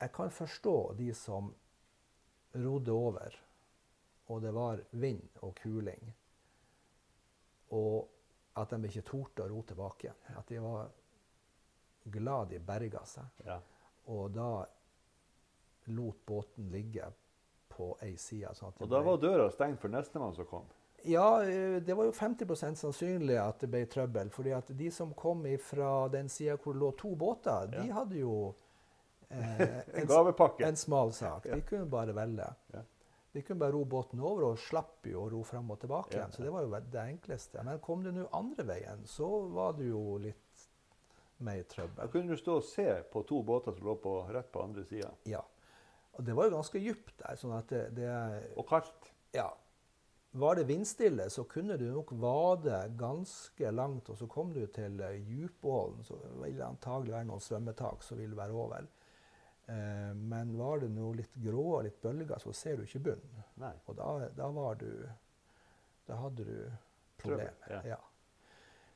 jeg 0.00 0.12
kan 0.16 0.32
forstå 0.32 0.76
de 0.96 1.10
som 1.12 1.52
rodde 2.54 2.92
over, 2.92 3.34
og 4.28 4.42
det 4.42 4.52
var 4.54 4.80
vind 4.92 5.28
og 5.42 5.54
kuling, 5.62 6.12
og 7.70 8.08
at 8.56 8.70
de 8.74 8.88
ikke 8.88 9.04
torde 9.06 9.44
å 9.44 9.50
ro 9.52 9.62
tilbake 9.66 10.08
igjen. 10.08 10.36
At 10.38 10.48
de 10.50 10.58
var 10.62 10.90
glad 12.10 12.50
de 12.50 12.58
berga 12.58 13.04
seg, 13.06 13.24
Ja. 13.46 13.60
og 14.06 14.32
da 14.34 14.64
lot 15.86 16.16
båten 16.26 16.70
ligge 16.70 17.12
på 17.68 17.96
ei 18.02 18.16
side. 18.16 18.48
Sånn 18.54 18.72
Og 18.80 18.88
da 18.88 18.98
ble- 19.00 19.04
var 19.06 19.16
døra 19.18 19.50
stengt 19.50 19.78
for 19.80 19.88
nestemann 19.88 20.34
som 20.34 20.44
kom. 20.46 20.64
ja, 21.04 21.42
eh, 21.42 21.80
det 21.80 21.94
var 21.96 22.04
jo 22.04 22.12
50% 22.12 22.76
sannsynlig 22.76 23.38
at 23.38 23.58
det 23.60 23.70
ble 23.70 23.86
trøbbel. 23.86 24.30
fordi 24.30 24.50
at 24.56 24.66
de 24.76 24.90
som 24.90 25.14
kom 25.14 25.44
fra 25.58 26.08
den 26.08 26.28
sida 26.28 26.56
hvor 26.56 26.72
det 26.74 26.80
lå 26.82 26.96
to 26.96 27.14
båter, 27.16 27.66
de 27.70 27.88
hadde 27.92 28.18
jo 28.18 28.54
eh, 29.30 30.00
En 30.00 30.06
gavepakke. 30.06 30.66
en 30.66 30.76
smal 30.76 31.12
sak. 31.12 31.46
De 31.48 31.60
kunne 31.66 31.86
bare 31.90 32.12
velge. 32.16 32.48
Ja. 32.74 32.82
De 33.32 33.42
kunne 33.46 33.60
bare 33.62 33.72
ro 33.76 33.84
båten 33.84 34.20
over 34.20 34.48
og 34.48 34.58
slapp 34.58 35.06
jo 35.06 35.22
å 35.22 35.30
ro 35.30 35.42
fram 35.46 35.70
og 35.70 35.78
tilbake 35.80 36.16
igjen. 36.16 36.32
Så 36.34 36.42
det 36.42 36.50
var 36.50 36.64
jo 36.66 36.80
det 36.80 37.04
enkleste. 37.14 37.62
Men 37.62 37.78
kom 37.78 38.02
du 38.02 38.10
nå 38.12 38.26
andre 38.34 38.66
veien, 38.66 39.04
så 39.06 39.28
var 39.54 39.76
det 39.78 39.86
jo 39.92 40.18
litt 40.18 40.66
mer 41.40 41.62
Da 41.96 42.06
kunne 42.10 42.34
du 42.34 42.36
stå 42.36 42.58
og 42.58 42.64
se 42.64 42.88
på 43.12 43.22
to 43.28 43.42
båter 43.42 43.72
som 43.72 43.86
lå 43.86 43.94
på, 44.02 44.26
rett 44.28 44.50
på 44.52 44.62
andre 44.62 44.84
sida. 44.84 45.10
Ja. 45.24 45.40
Og 46.18 46.24
det 46.26 46.34
var 46.36 46.48
jo 46.50 46.56
ganske 46.58 46.82
dypt 46.82 47.14
der, 47.22 47.36
sånn 47.38 47.54
at 47.56 47.68
det, 47.70 47.84
det 47.96 48.10
Og 48.58 48.66
kaldt. 48.68 49.12
ja, 49.32 49.46
var 50.32 50.54
det 50.58 50.66
vindstille, 50.68 51.30
så 51.30 51.44
kunne 51.48 51.76
du 51.78 51.86
nok 51.90 52.12
vade 52.12 52.76
ganske 52.98 53.70
langt, 53.70 54.10
og 54.10 54.18
så 54.18 54.28
kom 54.30 54.52
du 54.54 54.66
til 54.66 55.00
eh, 55.00 55.16
Djupålen, 55.26 56.04
så 56.06 56.18
ville 56.42 56.58
det 56.58 56.66
antagelig 56.66 57.14
være 57.16 57.28
noen 57.30 57.42
svømmetak 57.42 58.04
som 58.06 58.18
ville 58.20 58.36
være 58.38 58.52
over. 58.54 58.86
Eh, 59.70 60.14
men 60.14 60.58
var 60.58 60.80
det 60.82 60.90
noe 60.90 61.14
litt 61.20 61.34
grå 61.38 61.64
og 61.76 61.82
litt 61.86 62.00
bølger, 62.02 62.38
så 62.42 62.52
ser 62.56 62.80
du 62.80 62.86
ikke 62.86 63.04
bunnen. 63.10 63.42
Nei. 63.62 63.74
Og 63.86 63.98
da, 63.98 64.12
da 64.34 64.48
var 64.54 64.80
du 64.80 64.90
Da 66.08 66.16
hadde 66.18 66.42
du 66.42 66.56
problemer. 67.20 67.52
Trøbbel, 67.62 67.84
ja. 67.86 67.94
Ja. 67.94 67.98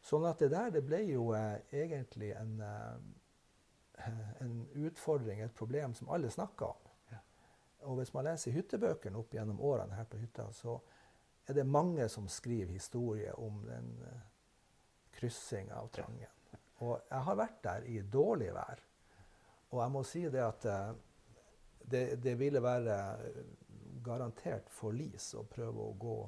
Sånn 0.05 0.25
at 0.27 0.41
det 0.43 0.51
der, 0.51 0.73
det 0.75 0.83
ble 0.85 0.99
jo 1.07 1.29
eh, 1.37 1.61
egentlig 1.85 2.33
en, 2.35 2.57
eh, 2.65 4.09
en 4.43 4.57
utfordring, 4.89 5.45
et 5.45 5.55
problem 5.55 5.95
som 5.95 6.11
alle 6.13 6.33
snakka 6.33 6.73
om. 6.73 6.91
Ja. 7.13 7.21
Og 7.87 8.01
hvis 8.01 8.13
man 8.17 8.27
leser 8.27 8.57
hyttebøkene 8.57 9.21
opp 9.21 9.37
gjennom 9.37 9.63
årene 9.63 9.95
her 9.95 10.09
på 10.11 10.19
hytta, 10.19 10.49
så 10.57 10.81
er 11.47 11.61
det 11.61 11.67
mange 11.69 12.09
som 12.13 12.27
skriver 12.29 12.73
historier 12.73 13.39
om 13.41 13.63
den 13.69 13.93
eh, 14.09 14.27
kryssinga 15.15 15.79
av 15.79 15.93
Trangen. 15.95 16.41
Og 16.83 16.99
jeg 16.99 17.25
har 17.29 17.39
vært 17.39 17.63
der 17.65 17.87
i 17.89 18.01
dårlig 18.03 18.51
vær. 18.57 18.83
Og 19.75 19.81
jeg 19.83 19.93
må 19.93 20.05
si 20.07 20.23
det 20.31 20.43
at 20.45 20.67
eh, 20.71 20.95
det, 21.91 22.05
det 22.23 22.37
ville 22.39 22.63
være 22.63 22.99
eh, 23.27 23.41
garantert 24.05 24.71
forlis 24.73 25.33
å 25.35 25.45
prøve 25.51 25.89
å 25.89 25.97
gå 25.99 26.19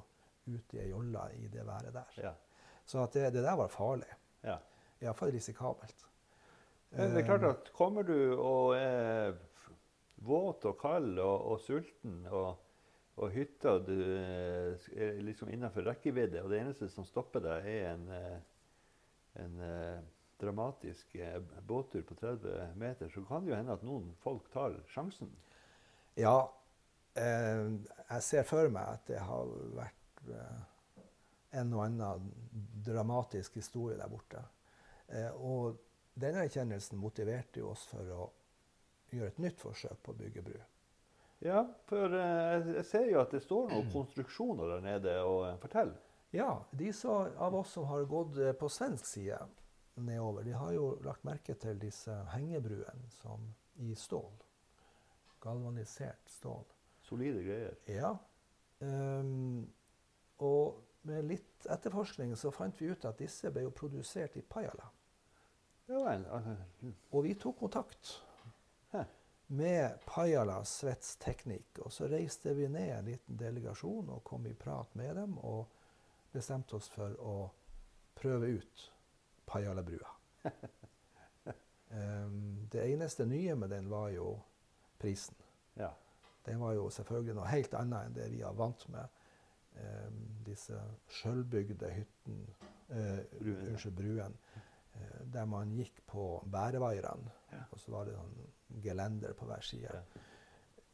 ut 0.51 0.75
i 0.75 0.83
ei 0.83 0.91
jolle 0.91 1.29
i 1.39 1.47
det 1.53 1.63
været 1.67 1.95
der. 1.95 2.19
Ja. 2.25 2.35
Så 2.87 3.03
at 3.03 3.15
det, 3.15 3.31
det 3.35 3.45
der 3.47 3.59
var 3.59 3.71
farlig. 3.73 4.11
ja. 4.47 4.59
Iallfall 5.03 5.31
risikabelt. 5.35 6.07
Men 6.97 7.13
det 7.13 7.21
er 7.21 7.27
klart 7.27 7.45
at 7.45 7.73
kommer 7.77 8.07
du 8.07 8.17
og 8.39 8.71
er 8.79 9.35
våt 10.25 10.65
og 10.65 10.79
kald 10.81 11.19
og, 11.21 11.51
og 11.53 11.61
sulten, 11.61 12.23
og, 12.31 12.55
og 13.21 13.33
hytta 13.35 13.77
du 13.85 13.97
eh, 14.01 14.87
er 14.97 15.21
liksom 15.27 15.51
innenfor 15.53 15.85
rekkevidde, 15.91 16.41
og 16.43 16.53
det 16.53 16.63
eneste 16.63 16.89
som 16.89 17.05
stopper 17.05 17.45
deg, 17.45 17.69
er 17.69 17.91
en, 17.93 18.07
eh, 18.17 18.39
en 19.45 19.61
eh, 19.67 20.01
dramatisk 20.41 21.15
eh, 21.15 21.41
båttur 21.67 22.03
på 22.03 22.15
30 22.15 22.77
meter, 22.77 23.09
så 23.09 23.25
kan 23.25 23.45
det 23.45 23.53
jo 23.53 23.59
hende 23.59 23.77
at 23.77 23.85
noen 23.87 24.13
folk 24.23 24.51
tar 24.53 24.77
sjansen. 24.93 25.31
Ja, 26.17 26.39
eh, 27.15 27.67
jeg 28.11 28.25
ser 28.25 28.47
for 28.49 28.73
meg 28.73 28.99
at 28.99 29.09
det 29.11 29.23
har 29.25 29.51
vært 29.77 30.31
eh, 30.33 30.63
en 31.61 31.75
og 31.75 31.85
annen 31.87 32.31
dramatisk 32.87 33.59
historie 33.61 33.99
der 33.99 34.13
borte. 34.13 34.43
Eh, 35.09 35.33
og 35.37 35.81
denne 36.17 36.47
erkjennelsen 36.47 37.01
motiverte 37.01 37.61
jo 37.61 37.73
oss 37.73 37.85
for 37.91 38.13
å 38.13 38.31
gjøre 39.13 39.33
et 39.33 39.45
nytt 39.45 39.61
forsøk 39.63 40.01
på 40.03 40.15
å 40.15 40.19
bygge 40.19 40.45
bru. 40.47 40.57
Ja, 41.45 41.67
for 41.89 42.13
eh, 42.17 42.73
jeg 42.79 42.87
ser 42.89 43.11
jo 43.11 43.21
at 43.21 43.35
det 43.35 43.43
står 43.45 43.71
noen 43.73 43.93
konstruksjoner 43.97 44.77
der 44.77 44.85
nede 44.85 45.17
og 45.25 45.49
fortell. 45.63 45.93
Ja, 46.35 46.51
de 46.73 46.91
så, 46.93 47.27
av 47.39 47.55
oss 47.55 47.77
som 47.77 47.87
har 47.89 48.09
gått 48.11 48.41
eh, 48.43 48.57
på 48.57 48.69
svensk 48.73 49.07
side 49.09 49.39
nedover, 49.97 50.43
de 50.43 50.53
har 50.53 50.73
jo 50.73 50.89
lagt 51.05 51.25
merke 51.25 51.55
til 51.61 51.79
disse 51.81 52.13
hengebruene 52.33 53.11
som 53.21 53.45
i 53.83 53.95
stål. 53.95 54.33
Galvanisert 55.43 56.31
stål. 56.31 56.65
Solide 57.07 57.45
greier. 57.45 57.77
Ja. 57.87 58.13
Um, 58.81 59.67
og 60.43 60.83
med 61.07 61.29
litt 61.31 61.67
etterforskning 61.71 62.35
så 62.37 62.51
fant 62.53 62.81
vi 62.81 62.91
ut 62.91 63.05
at 63.09 63.21
disse 63.21 63.51
ble 63.55 63.67
jo 63.67 63.75
produsert 63.75 64.37
i 64.37 64.43
Pajala. 64.43 64.89
Ja 65.87 66.01
vel. 66.03 66.25
Og 67.15 67.23
vi 67.25 67.37
tok 67.39 67.61
kontakt. 67.63 68.17
Med 69.47 70.01
Pajala 70.03 70.59
svetsteknikk. 70.67 71.79
Og 71.87 71.93
så 71.95 72.09
reiste 72.11 72.51
vi 72.59 72.67
ned 72.67 72.91
en 72.97 73.07
liten 73.13 73.39
delegasjon 73.39 74.11
og 74.11 74.25
kom 74.27 74.49
i 74.51 74.57
prat 74.59 74.91
med 74.99 75.15
dem 75.21 75.37
og 75.39 75.69
bestemte 76.35 76.81
oss 76.81 76.91
for 76.91 77.15
å 77.23 77.37
prøve 78.19 78.51
ut 78.59 78.87
Pajala-brua. 79.47 80.13
um, 81.91 82.69
det 82.73 82.85
eneste 82.93 83.27
nye 83.27 83.55
med 83.55 83.71
den 83.71 83.91
var 83.91 84.11
jo 84.15 84.35
prisen. 84.99 85.37
Ja. 85.75 85.93
Den 86.47 86.61
var 86.61 86.77
jo 86.77 86.91
selvfølgelig 86.91 87.35
noe 87.35 87.51
helt 87.51 87.75
annet 87.75 88.07
enn 88.07 88.17
det 88.17 88.29
vi 88.33 88.43
er 88.47 88.57
vant 88.57 88.87
med. 88.95 89.23
Um, 89.77 90.21
disse 90.47 90.79
sjølbygde 91.19 91.91
hyttene, 91.93 92.55
uh, 92.89 93.19
Bruen, 93.37 93.67
unnskyld, 93.73 93.97
bruen, 93.99 94.37
uh, 94.95 95.23
der 95.35 95.49
man 95.51 95.75
gikk 95.77 96.01
på 96.09 96.29
bærevaierne. 96.53 97.35
Ja. 97.53 97.65
Og 97.71 97.83
så 97.83 97.93
var 97.93 98.09
det 98.09 98.17
sånn 98.17 98.81
gelender 98.85 99.35
på 99.37 99.49
hver 99.51 99.67
side. 99.67 99.91
Ja. 99.91 100.23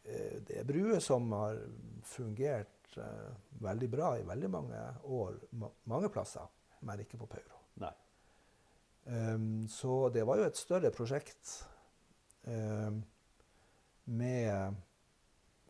Uh, 0.09 0.39
det 0.49 0.59
er 0.63 0.67
bruer 0.67 0.99
som 1.05 1.31
har 1.37 1.61
fungert 2.09 2.97
uh, 2.97 3.31
veldig 3.63 3.91
bra 3.93 4.15
i 4.19 4.27
veldig 4.27 4.51
mange 4.51 4.81
år, 5.05 5.39
ma 5.61 5.71
mange 5.93 6.11
plasser, 6.13 6.49
men 6.83 7.05
ikke 7.05 7.21
på 7.21 7.31
Pauro. 7.37 7.61
Nei. 7.85 7.93
Um, 9.05 9.67
så 9.69 10.09
det 10.15 10.23
var 10.25 10.39
jo 10.39 10.45
et 10.47 10.57
større 10.57 10.91
prosjekt 10.95 11.65
um, 12.47 13.01
med 14.05 14.77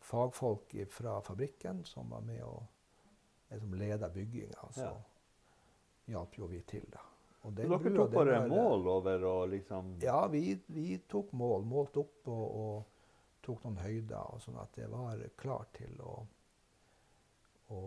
fagfolk 0.05 0.75
fra 0.93 1.15
fabrikken 1.25 1.81
som 1.89 2.11
var 2.13 2.21
med 2.27 2.43
og 2.45 2.63
liksom 3.51 3.75
leda 3.81 4.09
bygginga. 4.13 4.69
Så 4.73 4.81
Ja. 4.85 4.93
hjalp 6.13 6.37
jo 6.39 6.47
vi 6.47 6.61
til, 6.63 6.85
da. 6.93 7.01
Og 7.45 7.55
dere 7.57 7.79
tok 7.97 8.13
bare 8.13 8.39
var- 8.41 8.49
mål 8.49 8.87
over 8.89 9.25
å 9.25 9.47
liksom 9.51 9.97
Ja, 10.03 10.27
vi, 10.29 10.61
vi 10.67 10.99
tok 11.09 11.33
mål. 11.33 11.65
Målte 11.65 12.01
opp 12.05 12.29
og, 12.29 12.57
og 12.57 12.85
tok 13.43 13.65
noen 13.65 13.77
høyder, 13.83 14.35
og 14.35 14.41
sånn 14.41 14.61
at 14.61 14.73
det 14.77 14.89
var 14.91 15.19
klart 15.37 15.73
til 15.75 15.97
å, 16.01 16.27
å 17.71 17.81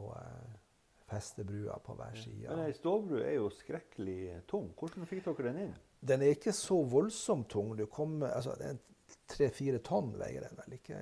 eh, 1.06 1.12
feste 1.12 1.46
brua 1.46 1.78
på 1.80 1.96
hver 1.96 2.18
side. 2.18 2.50
Men 2.50 2.66
ei 2.66 2.74
stålbru 2.74 3.22
er 3.22 3.38
jo 3.38 3.52
skrekkelig 3.54 4.42
tung. 4.50 4.72
Hvordan 4.78 5.08
fikk 5.10 5.26
dere 5.26 5.52
den 5.52 5.64
inn? 5.68 5.78
Den 6.06 6.22
er 6.22 6.36
ikke 6.36 6.54
så 6.54 6.82
voldsomt 6.86 7.50
tung. 7.50 7.76
Du 7.78 7.86
kommer, 7.86 8.34
altså, 8.36 8.58
det 8.60 8.78
Tre-fire 9.30 9.80
tonn 9.86 10.16
veier 10.18 10.42
den 10.46 10.58
vel 10.58 10.78
ikke. 10.80 11.00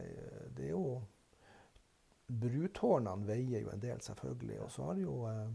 Det 0.56 0.66
er 0.68 0.74
jo 0.74 1.02
Brutårnene 2.28 3.28
veier 3.28 3.63
jo 3.66 3.72
en 3.72 3.84
del, 3.84 4.00
selvfølgelig. 4.02 4.58
Og 4.63 4.72
så 4.72 4.88
har 4.88 4.98
du 4.98 5.04
jo 5.04 5.16
eh, 5.30 5.50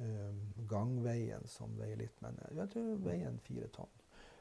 eh, 0.00 0.38
gangveien 0.68 1.44
som 1.48 1.76
veier 1.78 2.00
litt, 2.00 2.16
men 2.24 2.38
jeg 2.56 2.72
tror 2.72 3.02
veier 3.04 3.36
fire 3.44 3.68
tonn. 3.76 3.92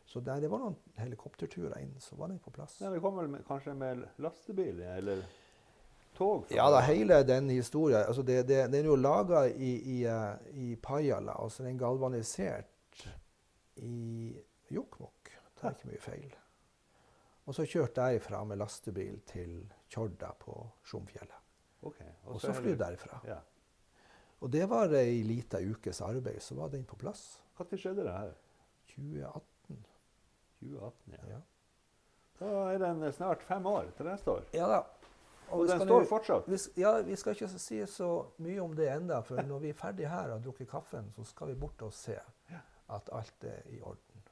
Så 0.08 0.22
der, 0.24 0.39
det 0.39 0.48
var 0.52 0.63
noen 0.63 0.78
helikopterturer 0.96 1.76
inn, 1.84 1.91
så 2.00 2.15
var 2.15 2.32
den 2.32 2.39
på 2.39 2.54
plass. 2.56 2.78
Ja, 2.80 2.93
det 2.93 3.02
kom 3.04 3.17
vel 3.20 3.28
med, 3.32 3.43
kanskje 3.48 3.76
med 3.76 4.06
lastebil 4.24 4.80
eller 4.88 5.26
tog? 6.17 6.49
Ja 6.53 6.65
da, 6.73 6.82
hele 6.86 7.21
den 7.27 7.49
historien 7.53 8.01
altså 8.08 8.25
det, 8.25 8.41
det, 8.49 8.63
Den 8.73 8.82
er 8.82 8.89
jo 8.91 8.97
laga 8.99 9.45
i, 9.47 9.71
i, 9.97 9.97
eh, 10.10 10.51
i 10.58 10.75
Pajala, 10.82 11.38
og 11.43 11.51
så 11.53 11.63
er 11.63 11.69
den 11.69 11.80
galvanisert 11.82 13.06
i 13.86 14.36
Jokkmokk. 14.73 15.32
Tar 15.58 15.73
ikke 15.77 15.89
mye 15.93 16.01
feil. 16.01 16.34
Og 17.47 17.56
så 17.56 17.63
kjørt 17.65 17.95
derifra 17.95 18.41
med 18.43 18.60
lastebil 18.60 19.21
til 19.30 19.62
Tjorda 19.89 20.34
på 20.39 20.56
Sjomfjellet. 20.86 21.43
Okay, 21.88 22.10
Og 22.25 22.41
så 22.41 22.51
fly 22.53 22.73
derifra. 22.75 23.21
Ja. 23.25 23.38
Og 24.41 24.51
det 24.51 24.65
var 24.69 24.91
ei 24.97 25.21
lita 25.25 25.62
ukes 25.63 26.01
arbeid, 26.01 26.41
så 26.43 26.58
var 26.58 26.73
den 26.73 26.84
på 26.86 26.97
plass. 26.99 27.39
Når 27.58 27.77
skjedde 27.80 28.03
det 28.06 28.13
her? 28.13 28.34
2018. 28.91 29.86
2018, 30.60 31.13
ja. 31.13 31.38
Ja, 31.38 31.39
Da 32.39 32.49
er 32.73 32.77
den 32.77 33.13
snart 33.13 33.41
fem 33.43 33.65
år 33.65 33.88
til 33.97 34.06
neste 34.06 34.32
år. 34.32 34.43
ja 34.53 34.67
da. 34.67 34.82
Og 35.49 35.60
og 35.60 35.67
den 35.67 35.81
står 35.81 35.99
vi, 35.99 36.05
fortsatt. 36.10 36.47
vi, 36.51 36.57
ja, 36.81 36.91
vi 37.01 37.15
skal 37.15 37.31
ikke 37.38 37.47
si 37.60 37.77
så 37.88 38.07
mye 38.43 38.60
om 38.62 38.73
det 38.75 38.89
enda, 38.91 39.21
for 39.23 39.41
når 39.47 39.60
vi 39.63 39.69
er 39.69 39.73
ferdig 39.79 40.07
her 40.10 40.27
og 40.27 40.38
har 40.38 40.43
drukket 40.43 40.69
kaffen, 40.69 41.12
så 41.15 41.23
skal 41.23 41.47
vi 41.47 41.55
bort 41.55 41.81
og 41.81 41.93
se 41.93 42.17
at 42.89 43.10
alt 43.13 43.43
er 43.43 43.62
i 43.71 43.81
orden. 43.81 44.23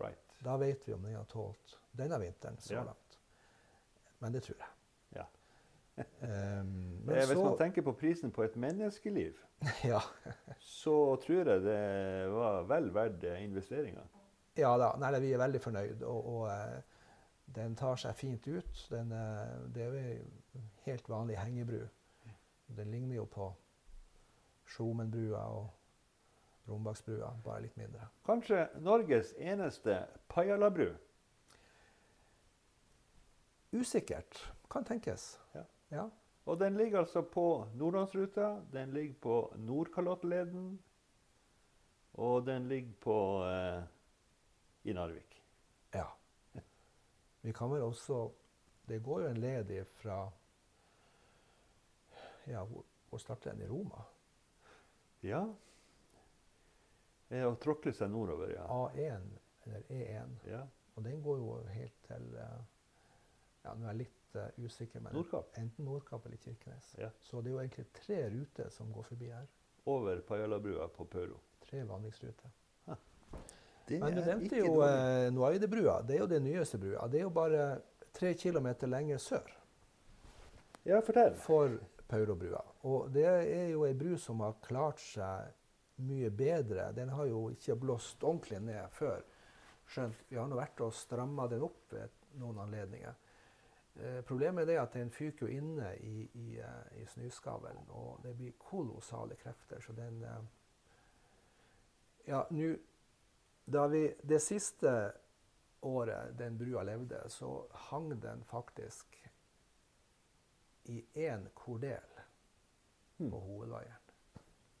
Right. 0.00 0.18
Da 0.44 0.56
vet 0.56 0.86
vi 0.88 0.92
om 0.94 1.02
den 1.02 1.14
har 1.18 1.24
tålt 1.28 1.78
denne 1.92 2.20
vinteren 2.22 2.58
så 2.58 2.74
Ja. 2.74 2.84
langt. 2.84 3.18
Men 4.20 4.32
det 4.32 4.42
tror 4.42 4.56
jeg. 4.58 4.68
Ja. 5.16 5.24
Um, 6.00 6.66
men 7.04 7.16
Hvis 7.26 7.34
man 7.38 7.58
tenker 7.58 7.82
på 7.82 7.92
prisen 7.92 8.30
på 8.30 8.42
et 8.42 8.56
menneskeliv, 8.56 9.34
ja, 9.84 10.00
så 10.60 11.16
tror 11.16 11.48
jeg 11.50 11.62
det 11.66 12.30
var 12.32 12.62
vel 12.70 12.88
verdt 12.94 13.24
eh, 13.24 13.42
investeringa. 13.44 14.06
ja 14.56 14.76
da. 14.78 14.94
Nei, 14.98 15.20
vi 15.20 15.32
er 15.32 15.38
veldig 15.38 15.60
fornøyd. 15.60 16.02
Og, 16.02 16.26
og 16.36 16.48
eh, 16.48 16.80
den 17.54 17.76
tar 17.76 17.96
seg 18.00 18.14
fint 18.16 18.46
ut. 18.48 18.86
Den, 18.90 19.12
eh, 19.12 19.58
det 19.74 19.82
er 19.88 20.22
helt 20.84 21.08
vanlig 21.08 21.36
hengebru. 21.38 21.84
Den 22.66 22.90
ligner 22.90 23.16
jo 23.16 23.26
på 23.26 23.50
Skjomenbrua 24.70 25.42
og 25.50 25.68
Rombaksbrua, 26.70 27.32
bare 27.44 27.64
litt 27.64 27.76
mindre. 27.80 28.06
Kanskje 28.26 28.68
Norges 28.78 29.32
eneste 29.38 30.04
Pajala-bru. 30.30 30.92
Usikkert. 33.72 34.38
Kan 34.70 34.86
tenkes. 34.86 35.40
Ja. 35.54 35.64
ja. 35.88 36.04
Og 36.44 36.58
den 36.60 36.76
ligger 36.78 37.02
altså 37.02 37.22
på 37.22 37.66
Nordlandsruta, 37.74 38.60
den 38.72 38.94
ligger 38.94 39.14
på 39.22 39.34
Nordkalottleden, 39.56 40.78
og 42.12 42.46
den 42.46 42.68
ligger 42.68 42.92
på 43.00 43.18
eh, 43.46 43.82
i 44.90 44.94
Narvik. 44.94 45.42
Ja. 45.94 46.06
Vi 47.40 47.52
kan 47.52 47.70
vel 47.70 47.82
også 47.82 48.30
Det 48.88 49.02
går 49.02 49.20
jo 49.20 49.26
en 49.28 49.36
led 49.36 49.84
fra 50.02 50.30
Ja, 52.48 52.64
hun, 52.64 52.84
hvor 53.10 53.18
starter 53.18 53.52
den? 53.52 53.62
I 53.62 53.68
Roma? 53.68 54.04
Ja. 55.20 55.44
Og 57.46 57.56
tråkle 57.62 57.92
seg 57.94 58.10
nordover, 58.10 58.50
ja. 58.54 58.64
A1 58.66 59.26
eller 59.66 59.90
E1. 59.92 60.36
ja. 60.50 60.64
Og 60.96 61.04
den 61.04 61.20
går 61.22 61.36
jo 61.38 61.56
helt 61.70 61.98
til 62.06 62.24
eh, 62.36 62.62
Ja, 63.64 63.74
nå 63.76 63.84
er 63.84 63.92
jeg 63.92 63.98
litt 64.00 64.36
uh, 64.36 64.64
usikker, 64.64 65.02
men 65.04 65.12
Nordkapp. 65.14 65.52
enten 65.60 65.84
Nordkapp 65.84 66.26
eller 66.26 66.40
Kirkenes. 66.40 66.94
Ja. 66.98 67.10
Så 67.20 67.42
det 67.44 67.50
er 67.50 67.54
jo 67.54 67.60
egentlig 67.60 67.86
tre 67.92 68.20
ruter 68.32 68.70
som 68.72 68.92
går 68.92 69.04
forbi 69.10 69.28
her. 69.30 69.46
Over 69.84 70.22
Pajala-brua 70.24 70.88
på 70.96 71.04
Pauro. 71.04 71.38
Tre 71.60 71.82
vanningsruter. 71.84 72.50
Men 73.90 74.14
du 74.14 74.20
nevnte 74.22 74.58
jo 74.60 74.82
eh, 74.86 75.28
Noaidebrua. 75.34 76.00
Det 76.06 76.14
er 76.14 76.22
jo 76.22 76.28
den 76.30 76.44
nyeste 76.46 76.78
brua. 76.78 77.06
Det 77.10 77.20
er 77.20 77.24
jo 77.26 77.32
bare 77.34 77.64
tre 78.14 78.34
kilometer 78.38 78.90
lenger 78.90 79.18
sør. 79.18 79.56
Ja, 80.86 81.00
fortell. 81.04 81.34
for 81.34 81.74
Paurobrua. 82.10 82.60
Og 82.90 83.10
det 83.14 83.26
er 83.28 83.68
jo 83.70 83.86
ei 83.86 83.94
bru 83.94 84.16
som 84.18 84.42
har 84.44 84.58
klart 84.64 85.00
seg 85.02 85.54
mye 86.06 86.30
bedre. 86.30 86.90
Den 86.96 87.12
har 87.14 87.28
jo 87.30 87.48
ikke 87.52 87.78
blåst 87.78 88.24
ordentlig 88.24 88.60
ned 88.64 88.88
før. 88.96 89.22
Skjønt 89.90 90.26
vi 90.28 90.38
har 90.38 90.48
nå 90.48 90.58
vært 90.58 90.80
og 90.84 90.94
stramma 90.94 91.48
den 91.50 91.66
opp 91.66 91.92
ved 91.94 92.38
noen 92.40 92.60
anledninger. 92.64 93.14
Eh, 94.00 94.20
problemet 94.26 94.62
er 94.62 94.66
det 94.66 94.78
at 94.80 94.94
den 94.94 95.10
fyker 95.10 95.46
jo 95.46 95.58
inne 95.60 95.94
i, 95.98 96.28
i, 96.34 96.58
eh, 96.62 97.02
i 97.02 97.06
snøskavlen, 97.10 97.82
og 97.88 98.20
det 98.24 98.36
blir 98.38 98.54
kolossale 98.58 99.36
krefter. 99.40 99.80
Så 99.80 99.92
den 99.92 100.22
eh, 100.24 100.40
Ja, 102.28 102.44
nå 102.50 102.76
Da 103.70 103.86
vi 103.86 104.14
det 104.22 104.40
siste 104.42 105.12
året 105.82 106.38
den 106.38 106.58
brua 106.58 106.82
levde, 106.82 107.28
så 107.28 107.66
hang 107.70 108.10
den 108.22 108.42
faktisk 108.44 109.29
i 110.84 111.04
én 111.14 111.48
kordel 111.54 112.06
Hmm. 113.20 113.30
på 113.30 113.38
hovedveieren. 113.40 113.96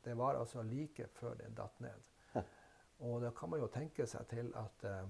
Det 0.04 0.14
var 0.16 0.34
altså 0.34 0.62
like 0.62 1.06
før 1.12 1.34
den 1.34 1.54
datt 1.54 1.80
ned. 1.80 2.06
Og 3.00 3.20
da 3.22 3.30
kan 3.30 3.50
man 3.50 3.60
jo 3.60 3.66
tenke 3.66 4.06
seg 4.06 4.26
til 4.28 4.52
at 4.56 4.84
eh, 4.84 5.08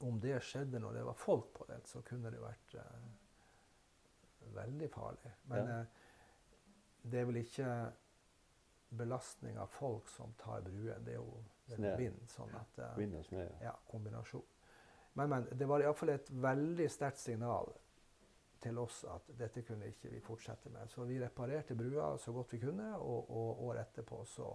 om 0.00 0.18
det 0.20 0.40
skjedde 0.42 0.78
når 0.82 0.92
det 0.98 1.04
var 1.06 1.12
folk 1.14 1.52
på 1.54 1.64
den, 1.68 1.84
så 1.86 2.00
kunne 2.02 2.30
det 2.30 2.40
vært 2.42 2.74
eh, 2.74 2.98
veldig 4.54 4.90
farlig. 4.90 5.32
Men 5.44 5.66
Ja. 5.68 5.78
eh, 5.80 5.86
det 7.02 7.20
er 7.20 7.24
vel 7.24 7.36
ikke 7.36 7.92
belastning 8.90 9.58
av 9.58 9.66
folk 9.66 10.08
som 10.08 10.32
tar 10.38 10.60
bruen, 10.60 11.04
det 11.04 11.12
er 11.12 11.16
jo 11.18 11.44
det 11.68 11.78
er 11.84 11.96
vind. 11.96 12.20
sånn 12.28 12.54
at... 12.56 12.78
eh, 12.78 12.96
Vind 12.98 13.14
og 13.14 13.24
snø. 13.24 13.42
ja. 13.44 13.64
ja, 13.68 13.72
kombinasjon. 13.90 14.44
Men, 15.14 15.28
men 15.28 15.48
det 15.58 15.68
var 15.68 15.80
iallfall 15.80 16.08
et 16.14 16.30
veldig 16.30 16.90
sterkt 16.90 17.18
signal 17.18 17.72
til 18.62 18.78
oss 18.78 19.04
at 19.08 19.30
dette 19.38 19.62
kunne 19.66 19.88
ikke 19.90 20.10
vi 20.12 20.20
fortsette 20.24 20.70
med. 20.74 20.90
Så 20.90 21.06
vi 21.06 21.20
reparerte 21.22 21.76
brua 21.78 22.16
så 22.18 22.32
godt 22.34 22.52
vi 22.52 22.62
kunne, 22.62 22.90
og, 22.96 23.30
og 23.30 23.64
året 23.68 23.86
etterpå 23.86 24.24
så, 24.26 24.50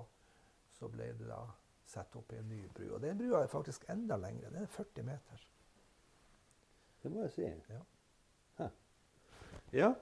så 0.75 0.89
ble 0.91 1.11
det 1.17 1.29
da 1.29 1.41
satt 1.87 2.15
opp 2.19 2.31
en 2.33 2.47
ny 2.49 2.65
bru. 2.73 2.89
Og 2.95 3.01
den 3.03 3.17
brua 3.19 3.43
er 3.43 3.51
faktisk 3.51 3.85
enda 3.91 4.17
lengre. 4.19 4.51
Den 4.51 4.63
er 4.63 4.71
40 4.71 5.07
meter. 5.07 5.47
Det 7.03 7.11
må 7.11 7.25
jeg 7.25 7.35
si. 7.35 7.49
Ja. 7.73 8.69
Ja. 9.73 9.93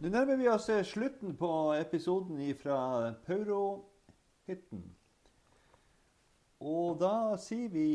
Nå 0.00 0.10
nærmer 0.10 0.38
vi 0.40 0.48
oss 0.50 0.66
eh, 0.72 0.82
slutten 0.86 1.36
på 1.38 1.48
episoden 1.76 2.40
fra 2.58 3.12
Paurohytten. 3.26 4.82
Og 6.64 6.96
da 6.98 7.36
sier 7.38 7.68
vi 7.68 7.88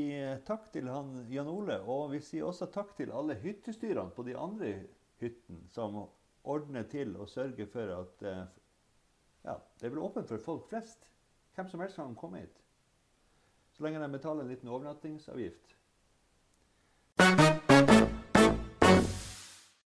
takk 0.45 0.69
til 0.71 0.87
han 0.91 1.25
Jan 1.33 1.49
Ole, 1.49 1.79
og 1.81 2.11
vi 2.13 2.21
sier 2.23 2.45
også 2.45 2.69
takk 2.71 2.93
til 2.99 3.11
alle 3.11 3.39
hyttestyrene 3.41 4.13
på 4.13 4.23
de 4.27 4.35
andre 4.37 4.73
hyttene 5.19 5.67
som 5.73 5.97
ordner 6.43 6.87
til 6.91 7.15
og 7.19 7.29
sørger 7.29 7.67
for 7.71 7.93
at 7.95 8.25
eh, 8.25 8.43
ja, 9.45 9.55
det 9.81 9.91
blir 9.91 10.03
åpent 10.03 10.29
for 10.29 10.43
folk 10.43 10.67
flest. 10.69 11.05
Hvem 11.55 11.67
som 11.67 11.83
helst 11.83 11.99
kan 11.99 12.15
komme 12.15 12.43
hit. 12.43 12.61
Så 13.75 13.83
lenge 13.83 14.01
de 14.03 14.11
betaler 14.11 14.43
en 14.43 14.51
liten 14.51 14.71
overnattingsavgift. 14.71 15.75